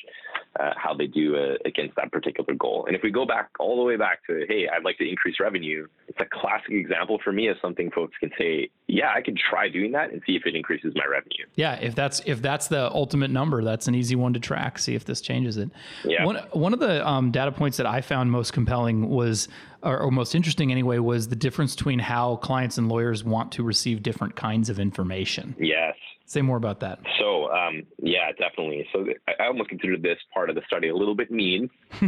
[0.60, 2.84] uh, how they do uh, against that particular goal.
[2.86, 5.36] And if we go back all the way back to, hey, I'd like to increase
[5.40, 9.38] revenue, it's a classic example for me of something folks can say, yeah, I could
[9.38, 11.46] try doing that and see if it increases my revenue.
[11.54, 14.78] Yeah, if that's if that's the ultimate number, that's an easy one to track.
[14.78, 15.70] See if this changes it.
[16.04, 16.24] Yeah.
[16.24, 19.48] One one of the um, data points that I found most compelling was
[19.82, 23.64] or, or, most interesting anyway, was the difference between how clients and lawyers want to
[23.64, 25.56] receive different kinds of information.
[25.58, 25.96] Yes.
[26.26, 26.98] Say more about that.
[27.18, 28.86] So, um, yeah, definitely.
[28.92, 31.68] So, I almost considered this part of the study a little bit mean,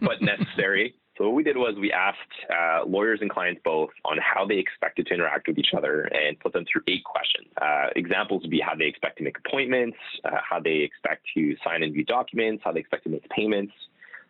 [0.00, 0.94] but necessary.
[1.16, 2.18] So, what we did was we asked
[2.48, 6.38] uh, lawyers and clients both on how they expected to interact with each other and
[6.38, 7.48] put them through eight questions.
[7.60, 11.56] Uh, examples would be how they expect to make appointments, uh, how they expect to
[11.64, 13.72] sign and view documents, how they expect to make payments.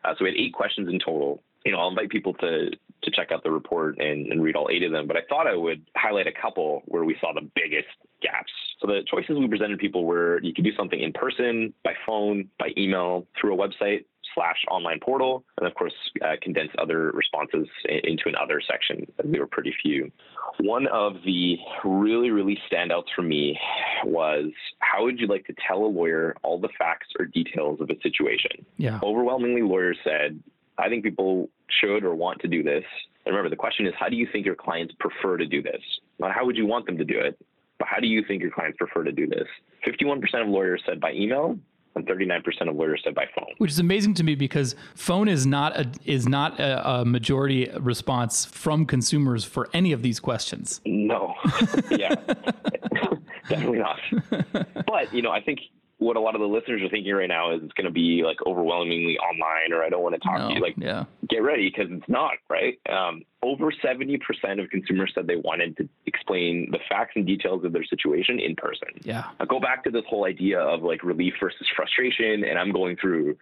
[0.04, 2.70] Uh, so, we had eight questions in total you know, I'll invite people to
[3.02, 5.06] to check out the report and, and read all eight of them.
[5.06, 7.88] But I thought I would highlight a couple where we saw the biggest
[8.22, 8.52] gaps.
[8.80, 12.48] So the choices we presented people were you could do something in person, by phone,
[12.58, 14.04] by email, through a website
[14.34, 15.94] slash online portal, and of course
[16.24, 19.06] uh, condense other responses into an other section.
[19.24, 20.12] There were pretty few.
[20.60, 23.58] One of the really, really standouts for me
[24.04, 24.46] was
[24.80, 28.00] how would you like to tell a lawyer all the facts or details of a
[28.02, 28.64] situation?
[28.76, 29.00] Yeah.
[29.02, 30.40] Overwhelmingly, lawyers said,
[30.78, 31.48] I think people
[31.80, 32.84] should or want to do this.
[33.24, 35.82] And remember, the question is, how do you think your clients prefer to do this?
[36.18, 37.38] Not how would you want them to do it,
[37.78, 39.46] but how do you think your clients prefer to do this?
[39.86, 41.58] 51% of lawyers said by email,
[41.94, 43.46] and 39% of lawyers said by phone.
[43.58, 47.70] Which is amazing to me because phone is not a is not a, a, majority
[47.80, 50.80] response from consumers for any of these questions.
[50.84, 51.34] No.
[51.90, 52.14] yeah.
[53.48, 53.98] Definitely not.
[54.86, 55.60] But, you know, I think
[55.98, 58.22] what a lot of the listeners are thinking right now is it's going to be
[58.24, 60.60] like overwhelmingly online or I don't want to talk No, to you.
[60.60, 61.04] Like, yeah.
[61.28, 62.78] get ready because it's not, right?
[62.88, 64.18] Um, over 70%
[64.62, 68.54] of consumers said they wanted to explain the facts and details of their situation in
[68.54, 68.88] person.
[69.02, 69.24] Yeah.
[69.40, 72.96] I go back to this whole idea of like relief versus frustration, and I'm going
[72.96, 73.36] through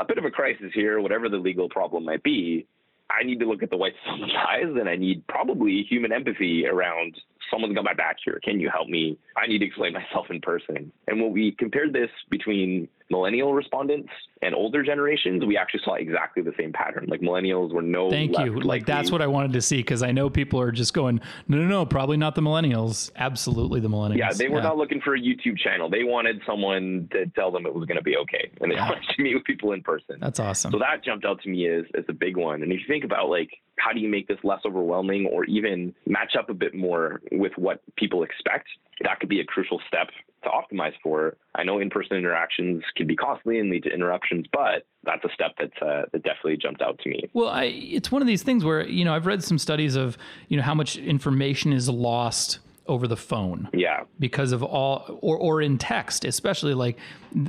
[0.00, 2.66] a bit of a crisis here, whatever the legal problem might be.
[3.08, 6.66] I need to look at the white someone's eyes, and I need probably human empathy
[6.66, 7.16] around
[7.50, 8.40] someone's got my back here.
[8.42, 9.18] Can you help me?
[9.36, 10.92] I need to explain myself in person.
[11.06, 14.08] And when we compared this between millennial respondents
[14.42, 17.06] and older generations, we actually saw exactly the same pattern.
[17.08, 18.60] Like millennials were no Thank you.
[18.60, 21.58] Like that's what I wanted to see because I know people are just going, no,
[21.58, 23.10] no, no, probably not the millennials.
[23.16, 24.18] Absolutely the millennials.
[24.18, 25.90] Yeah, they were not looking for a YouTube channel.
[25.90, 28.88] They wanted someone to tell them it was going to be okay, and they Yeah.
[28.88, 30.16] wanted to meet with people in person.
[30.20, 30.70] That's awesome.
[30.70, 32.62] So that jumped out to me as, as a big one.
[32.62, 35.94] And if you think about like how do you make this less overwhelming or even
[36.06, 38.68] match up a bit more with what people expect,
[39.02, 40.08] that could be a crucial step
[40.42, 41.36] to optimize for.
[41.54, 45.52] I know in-person interactions can be costly and lead to interruptions, but that's a step
[45.58, 47.22] that uh, that definitely jumped out to me.
[47.32, 50.16] Well, I, it's one of these things where you know I've read some studies of
[50.48, 52.58] you know how much information is lost
[52.90, 53.68] over the phone.
[53.72, 56.98] Yeah, because of all or or in text, especially like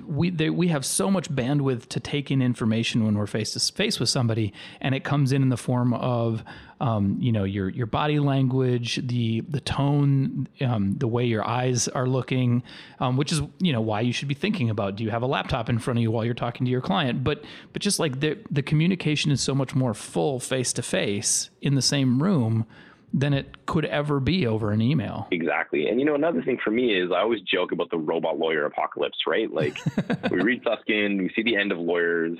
[0.06, 3.74] we they, we have so much bandwidth to take in information when we're face to
[3.74, 6.44] face with somebody, and it comes in in the form of
[6.80, 11.88] um, you know your your body language, the the tone, um, the way your eyes
[11.88, 12.62] are looking,
[13.00, 15.28] um, which is you know why you should be thinking about do you have a
[15.28, 18.20] laptop in front of you while you're talking to your client, but but just like
[18.20, 22.68] the the communication is so much more full face to face in the same room
[23.14, 25.28] than it could ever be over an email.
[25.32, 25.88] Exactly.
[25.88, 28.66] And you know, another thing for me is I always joke about the robot lawyer
[28.66, 29.52] apocalypse, right?
[29.52, 29.80] Like
[30.32, 32.38] we read Susskind, we see the end of lawyers.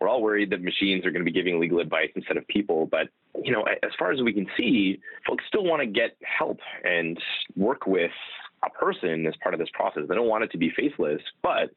[0.00, 2.86] We're all worried that machines are going to be giving legal advice instead of people.
[2.86, 3.08] But,
[3.42, 7.18] you know, as far as we can see, folks still want to get help and
[7.56, 8.10] work with
[8.64, 10.02] a person as part of this process.
[10.08, 11.70] They don't want it to be faceless, but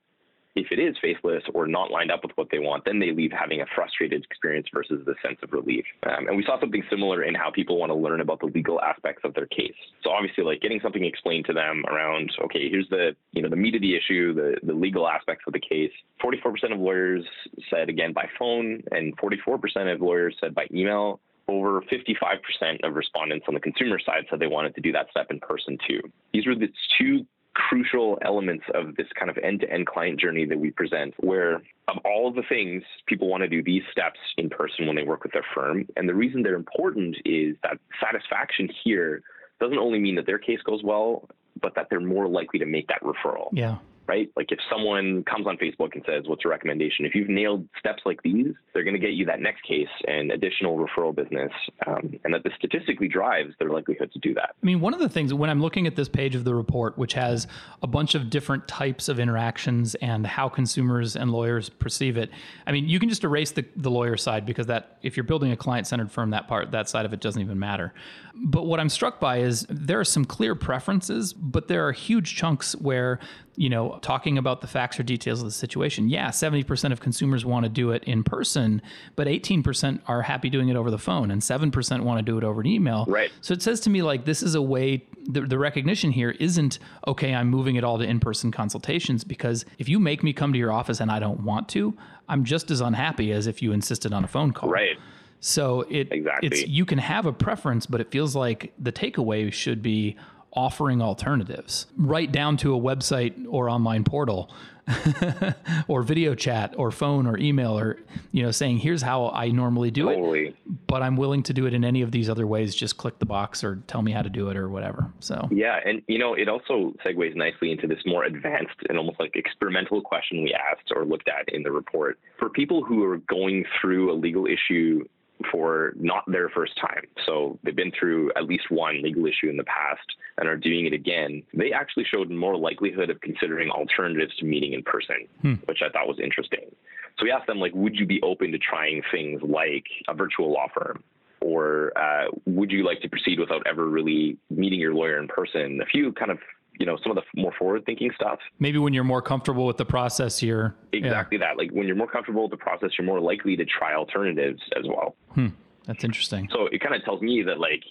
[0.57, 3.31] if it is faithless or not lined up with what they want, then they leave
[3.31, 5.85] having a frustrated experience versus the sense of relief.
[6.03, 8.81] Um, and we saw something similar in how people want to learn about the legal
[8.81, 9.75] aspects of their case.
[10.03, 13.55] So obviously, like getting something explained to them around, okay, here's the you know the
[13.55, 15.91] meat of the issue, the the legal aspects of the case.
[16.23, 17.23] 44% of lawyers
[17.69, 23.45] said again by phone, and 44% of lawyers said by email over 55% of respondents
[23.47, 26.01] on the consumer side said they wanted to do that step in person too.
[26.33, 27.25] These were the two
[27.57, 31.55] crucial elements of this kind of end-to-end client journey that we present where
[31.87, 35.01] of all of the things people want to do these steps in person when they
[35.01, 39.23] work with their firm and the reason they're important is that satisfaction here
[39.59, 41.27] doesn't only mean that their case goes well
[41.59, 43.77] but that they're more likely to make that referral Yeah.
[44.07, 44.29] Right?
[44.35, 48.03] Like if someone comes on Facebook and says, "What's your recommendation?" If you've nailed steps
[48.05, 51.51] like these, they're going to get you that next case and additional referral business,
[51.85, 54.55] um, and that this statistically drives their likelihood to do that.
[54.61, 56.97] I mean, one of the things when I'm looking at this page of the report,
[56.97, 57.47] which has
[57.81, 62.29] a bunch of different types of interactions and how consumers and lawyers perceive it,
[62.65, 65.51] I mean, you can just erase the, the lawyer side because that if you're building
[65.51, 67.93] a client centered firm, that part, that side of it doesn't even matter.
[68.35, 72.35] But what I'm struck by is there are some clear preferences, but there are huge
[72.35, 73.19] chunks where
[73.57, 76.07] you know, talking about the facts or details of the situation.
[76.09, 78.83] Yeah, 70% of consumers want to do it in person,
[79.15, 82.43] but 18% are happy doing it over the phone, and 7% want to do it
[82.43, 83.05] over an email.
[83.07, 83.31] Right.
[83.41, 85.03] So it says to me like this is a way.
[85.29, 87.33] The, the recognition here isn't okay.
[87.33, 90.71] I'm moving it all to in-person consultations because if you make me come to your
[90.71, 91.97] office and I don't want to,
[92.29, 94.69] I'm just as unhappy as if you insisted on a phone call.
[94.69, 94.97] Right.
[95.39, 96.47] So it Exactly.
[96.47, 100.15] it's you can have a preference, but it feels like the takeaway should be
[100.53, 104.51] offering alternatives, right down to a website or online portal,
[105.87, 107.97] or video chat, or phone or email, or
[108.31, 110.55] you know, saying here's how I normally do it,
[110.87, 112.73] but I'm willing to do it in any of these other ways.
[112.73, 115.11] Just click the box or tell me how to do it or whatever.
[115.19, 119.19] So Yeah, and you know, it also segues nicely into this more advanced and almost
[119.19, 122.17] like experimental question we asked or looked at in the report.
[122.39, 125.03] For people who are going through a legal issue
[125.51, 129.57] for not their first time, so they've been through at least one legal issue in
[129.57, 130.07] the past
[130.37, 134.73] and are doing it again, they actually showed more likelihood of considering alternatives to meeting
[134.73, 135.27] in person,
[135.65, 136.69] which I thought was interesting.
[137.17, 140.51] So we asked them, like, would you be open to trying things like a virtual
[140.51, 141.03] law firm?
[141.41, 145.79] Or uh, would you like to proceed without ever really meeting your lawyer in person?
[145.81, 146.39] A few kind of,
[146.79, 148.39] you know, some of the more forward-thinking stuff.
[148.59, 151.57] maybe when you're more comfortable with the process, you're yeah, Exactly that.
[151.57, 154.85] Like when you're more comfortable with the process, you're more likely to try alternatives as
[154.85, 155.15] well.
[155.33, 155.47] Hmm.
[155.85, 156.49] that's interesting.
[156.51, 157.83] So it kind of tells me that like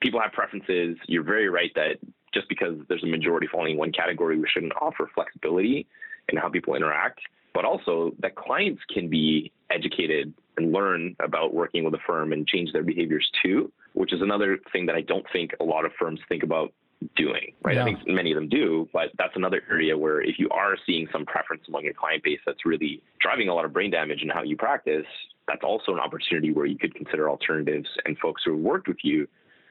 [0.00, 0.96] people have preferences.
[1.06, 1.96] You're very right that
[2.32, 5.86] just because there's a majority falling in one category, we shouldn't offer flexibility
[6.28, 7.20] in how people interact,
[7.52, 12.46] but also that clients can be educated and learn about working with a firm and
[12.46, 13.70] change their behaviors too.
[13.94, 16.72] which is another thing that I don't think a lot of firms think about
[17.16, 17.76] doing, right?
[17.76, 17.82] Yeah.
[17.82, 21.06] I think many of them do, but that's another area where if you are seeing
[21.12, 24.28] some preference among your client base that's really driving a lot of brain damage in
[24.28, 25.06] how you practice,
[25.46, 28.98] that's also an opportunity where you could consider alternatives and folks who have worked with
[29.02, 29.26] you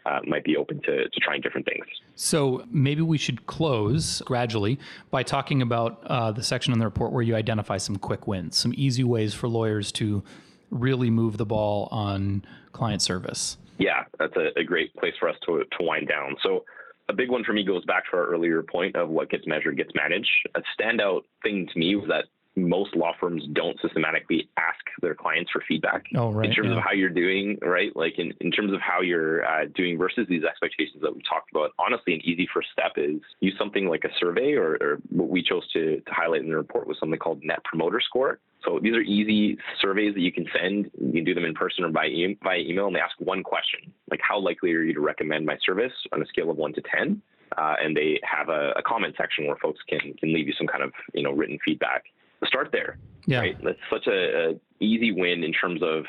[0.05, 1.86] uh, might be open to, to trying different things.
[2.15, 4.79] So maybe we should close gradually
[5.11, 8.57] by talking about uh, the section in the report where you identify some quick wins,
[8.57, 10.23] some easy ways for lawyers to
[10.69, 13.57] really move the ball on client service.
[13.77, 16.36] Yeah, that's a, a great place for us to, to wind down.
[16.43, 16.65] So
[17.14, 19.78] a big one for me goes back to our earlier point of what gets measured
[19.78, 20.32] gets managed.
[20.55, 25.49] A standout thing to me was that most law firms don't systematically ask their clients
[25.51, 26.78] for feedback oh, right, in terms yeah.
[26.78, 27.95] of how you're doing, right?
[27.95, 31.49] Like in, in terms of how you're uh, doing versus these expectations that we talked
[31.51, 31.72] about.
[31.80, 35.41] Honestly, an easy first step is use something like a survey, or, or what we
[35.41, 38.39] chose to, to highlight in the report was something called Net Promoter Score.
[38.66, 40.89] So these are easy surveys that you can send.
[40.99, 43.43] You can do them in person or by, e- by email, and they ask one
[43.43, 46.74] question, like how likely are you to recommend my service on a scale of one
[46.74, 47.22] to ten?
[47.57, 50.66] Uh, and they have a, a comment section where folks can can leave you some
[50.66, 52.05] kind of you know written feedback
[52.47, 52.97] start there.
[53.26, 53.39] Yeah.
[53.39, 53.57] Right.
[53.64, 56.03] That's such a, a, easy win in terms of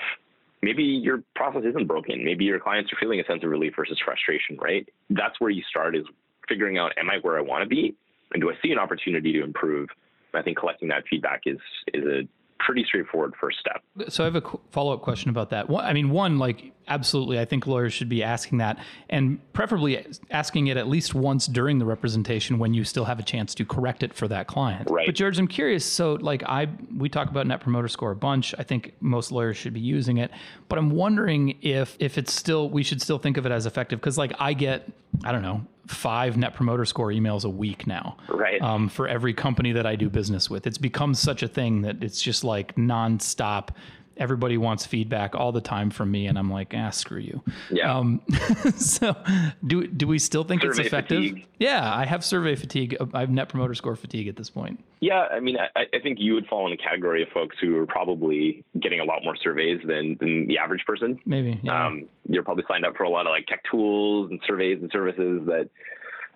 [0.62, 2.24] maybe your process isn't broken.
[2.24, 4.88] Maybe your clients are feeling a sense of relief versus frustration, right?
[5.10, 6.04] That's where you start is
[6.48, 7.94] figuring out am I where I want to be?
[8.32, 9.88] And do I see an opportunity to improve?
[10.34, 11.58] I think collecting that feedback is
[11.92, 12.28] is a
[12.58, 13.82] pretty straightforward first step.
[14.08, 15.66] So I have a follow up question about that.
[15.70, 18.78] I mean, one, like, absolutely, I think lawyers should be asking that,
[19.08, 23.22] and preferably asking it at least once during the representation when you still have a
[23.22, 24.88] chance to correct it for that client.
[24.90, 25.06] Right.
[25.06, 25.84] But George, I'm curious.
[25.84, 28.54] So, like, I we talk about Net Promoter Score a bunch.
[28.58, 30.30] I think most lawyers should be using it,
[30.68, 34.00] but I'm wondering if if it's still we should still think of it as effective
[34.00, 34.88] because, like, I get
[35.24, 38.60] I don't know five net promoter score emails a week now right.
[38.62, 40.66] um, for every company that i do business with.
[40.66, 43.68] It's become such a thing that it's just like nonstop
[44.16, 47.42] everybody wants feedback all the time from me and i'm like ah screw you.
[47.70, 47.96] Yeah.
[47.96, 48.20] Um,
[48.76, 49.16] so
[49.66, 51.22] do do we still think survey it's effective?
[51.22, 51.46] fatigue.
[51.58, 52.96] yeah i have survey fatigue.
[53.12, 54.82] I have net promoter score fatigue at this point.
[55.00, 57.76] Yeah i mean I, I think you would fall in a category of folks who
[57.78, 61.18] are probably getting a lot more surveys than, than the average person.
[61.26, 61.86] Maybe yeah.
[61.86, 64.90] um, you're probably signed up for a lot of like tech tools and surveys and
[64.92, 65.68] services that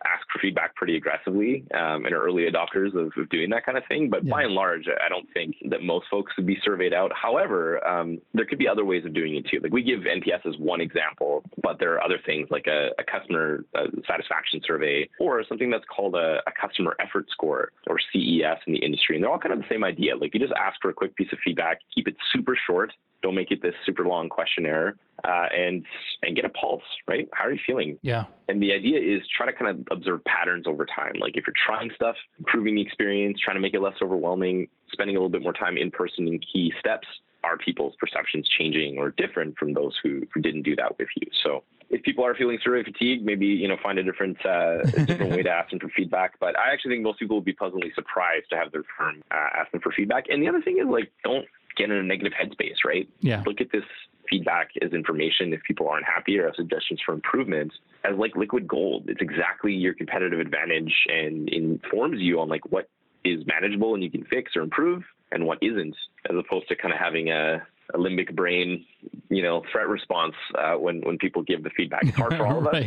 [0.05, 3.77] ask for feedback pretty aggressively um, and are early adopters of, of, doing that kind
[3.77, 4.09] of thing.
[4.11, 4.31] But yeah.
[4.31, 7.13] by and large, I don't think that most folks would be surveyed out.
[7.15, 9.61] However, um, there could be other ways of doing it too.
[9.63, 13.05] Like we give NPS as one example, but there are other things like a, a
[13.05, 18.59] customer uh, satisfaction survey or something that's called a, a, customer effort score or CES
[18.67, 19.17] in the industry.
[19.17, 20.17] And they're all kind of the same idea.
[20.17, 22.93] Like you just ask for a quick piece of feedback, keep it super short.
[23.23, 25.85] Don't make it this super long questionnaire, uh, and
[26.23, 26.83] and get a pulse.
[27.07, 27.29] Right?
[27.33, 27.99] How are you feeling?
[28.03, 28.25] Yeah.
[28.49, 31.15] And the idea is try to kind of observe patterns over time.
[31.21, 35.17] Like if you're trying stuff, improving the experience, trying to make it less overwhelming, spending
[35.17, 37.07] a little bit more time in person in key steps,
[37.45, 41.29] are people's perceptions changing or different from those who, who didn't do that with you?
[41.43, 45.07] So if people are feeling survey fatigue, maybe you know find a different uh, a
[45.07, 46.39] different way to ask them for feedback.
[46.39, 49.61] But I actually think most people would be pleasantly surprised to have their firm uh,
[49.61, 50.25] ask them for feedback.
[50.29, 51.47] And the other thing is like don't
[51.79, 53.09] get in a negative headspace, right?
[53.21, 53.43] Yeah.
[53.47, 53.85] Look at this
[54.29, 57.73] feedback as information if people aren't happy or have suggestions for improvement
[58.05, 59.05] as like liquid gold.
[59.09, 62.89] It's exactly your competitive advantage and informs you on like what
[63.25, 65.03] is manageable and you can fix or improve
[65.33, 65.97] and what isn't,
[66.29, 67.63] as opposed to kind of having a,
[67.95, 68.85] a limbic brain,
[69.29, 72.05] you know, threat response uh, when when people give the feedback.
[72.05, 72.85] It's hard for all of us.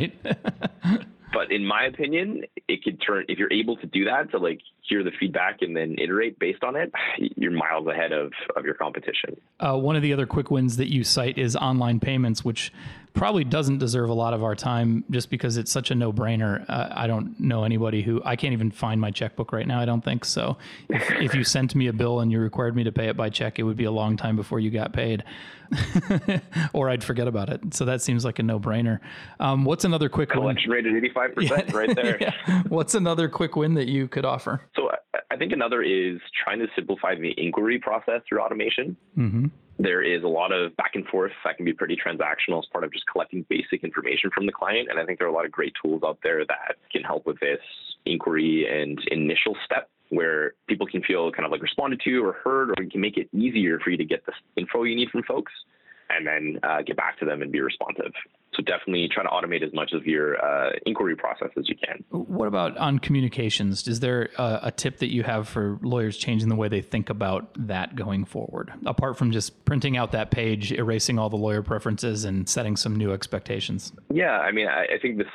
[1.32, 4.60] but in my opinion, it could turn if you're able to do that to like
[4.82, 6.92] hear the feedback and then iterate based on it,
[7.36, 9.36] you're miles ahead of of your competition.
[9.60, 12.72] Uh, one of the other quick wins that you cite is online payments, which
[13.14, 16.64] probably doesn't deserve a lot of our time just because it's such a no brainer.
[16.68, 19.80] Uh, I don't know anybody who I can't even find my checkbook right now.
[19.80, 20.56] I don't think so.
[20.88, 23.30] If, if you sent me a bill and you required me to pay it by
[23.30, 25.24] check, it would be a long time before you got paid,
[26.72, 27.74] or I'd forget about it.
[27.74, 29.00] So that seems like a no brainer.
[29.40, 30.84] Um, what's another quick collection win?
[30.84, 32.18] rate at eighty five percent, right there.
[32.20, 32.62] yeah.
[32.68, 34.62] What's another quick win that you could offer?
[34.76, 34.90] So
[35.30, 38.96] I think another is trying to simplify the inquiry process through automation.
[39.16, 39.46] Mm-hmm.
[39.78, 42.84] There is a lot of back and forth that can be pretty transactional as part
[42.84, 44.88] of just collecting basic information from the client.
[44.90, 47.26] And I think there are a lot of great tools out there that can help
[47.26, 47.60] with this
[48.04, 52.70] inquiry and initial step where people can feel kind of like responded to or heard,
[52.70, 55.22] or you can make it easier for you to get the info you need from
[55.22, 55.52] folks
[56.10, 58.12] and then uh, get back to them and be responsive.
[58.54, 62.04] So definitely try to automate as much of your uh, inquiry process as you can.
[62.10, 63.88] What about on communications?
[63.88, 67.08] Is there a, a, tip that you have for lawyers changing the way they think
[67.08, 68.72] about that going forward?
[68.84, 72.96] Apart from just printing out that page, erasing all the lawyer preferences, and setting some
[72.96, 73.92] new expectations.
[74.12, 75.28] Yeah, I mean, I, I think this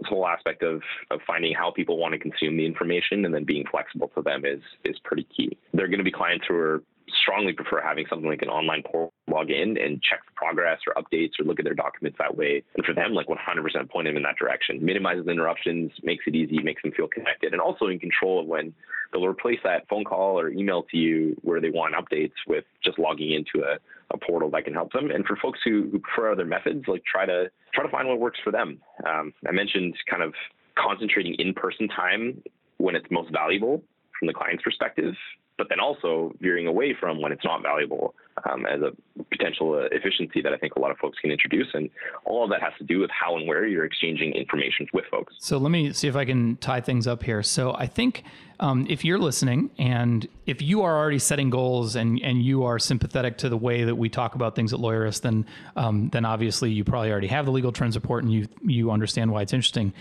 [0.00, 3.44] this whole aspect of, of finding how people want to consume the information and then
[3.44, 5.56] being flexible to them is is pretty key.
[5.72, 6.82] There are going to be clients who are
[7.22, 10.94] strongly prefer having something like an online portal log in and check for progress or
[11.00, 12.62] updates or look at their documents that way.
[12.76, 14.84] And for them, like 100% point them in that direction.
[14.84, 18.74] Minimizes interruptions, makes it easy, makes them feel connected, and also in control of when
[19.12, 22.98] they'll replace that phone call or email to you where they want updates with just
[22.98, 23.76] logging into a,
[24.12, 25.10] a portal that can help them.
[25.10, 28.20] And for folks who, who prefer other methods, like try to try to find what
[28.20, 28.80] works for them.
[29.06, 30.34] Um, I mentioned kind of
[30.76, 32.42] concentrating in-person time
[32.78, 33.82] when it's most valuable
[34.18, 35.14] from the client's perspective
[35.56, 38.14] but then also veering away from when it's not valuable
[38.50, 38.90] um, as a
[39.30, 41.68] potential uh, efficiency that I think a lot of folks can introduce.
[41.74, 41.88] And
[42.24, 45.34] all of that has to do with how and where you're exchanging information with folks.
[45.38, 47.42] So let me see if I can tie things up here.
[47.42, 48.24] So I think
[48.60, 52.78] um, if you're listening and if you are already setting goals and, and you are
[52.78, 55.46] sympathetic to the way that we talk about things at Lawyerist, then
[55.76, 59.30] um, then obviously you probably already have the legal trends report and you you understand
[59.30, 59.92] why it's interesting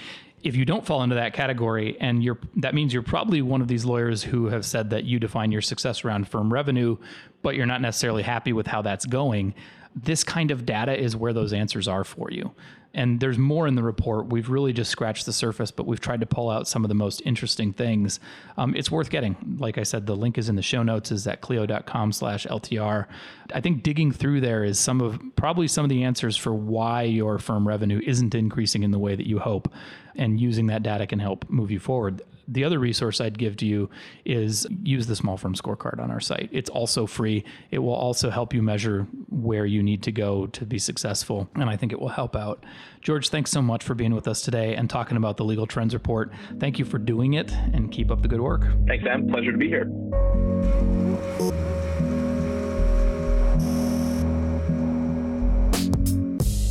[0.43, 3.67] if you don't fall into that category and you're that means you're probably one of
[3.67, 6.97] these lawyers who have said that you define your success around firm revenue
[7.41, 9.55] but you're not necessarily happy with how that's going
[9.95, 12.53] this kind of data is where those answers are for you
[12.93, 14.27] and there's more in the report.
[14.27, 16.95] We've really just scratched the surface, but we've tried to pull out some of the
[16.95, 18.19] most interesting things.
[18.55, 19.57] Um, it's worth getting.
[19.59, 23.07] Like I said, the link is in the show notes is at clio.com slash LTR.
[23.53, 27.03] I think digging through there is some of probably some of the answers for why
[27.03, 29.73] your firm revenue isn't increasing in the way that you hope.
[30.15, 33.65] And using that data can help move you forward the other resource I'd give to
[33.65, 33.89] you
[34.25, 36.49] is use the small firm scorecard on our site.
[36.51, 37.43] It's also free.
[37.71, 41.49] It will also help you measure where you need to go to be successful.
[41.55, 42.63] And I think it will help out.
[43.01, 45.93] George, thanks so much for being with us today and talking about the Legal Trends
[45.93, 46.31] Report.
[46.59, 48.65] Thank you for doing it and keep up the good work.
[48.87, 49.27] Thanks, Sam.
[49.27, 51.02] Pleasure to be here.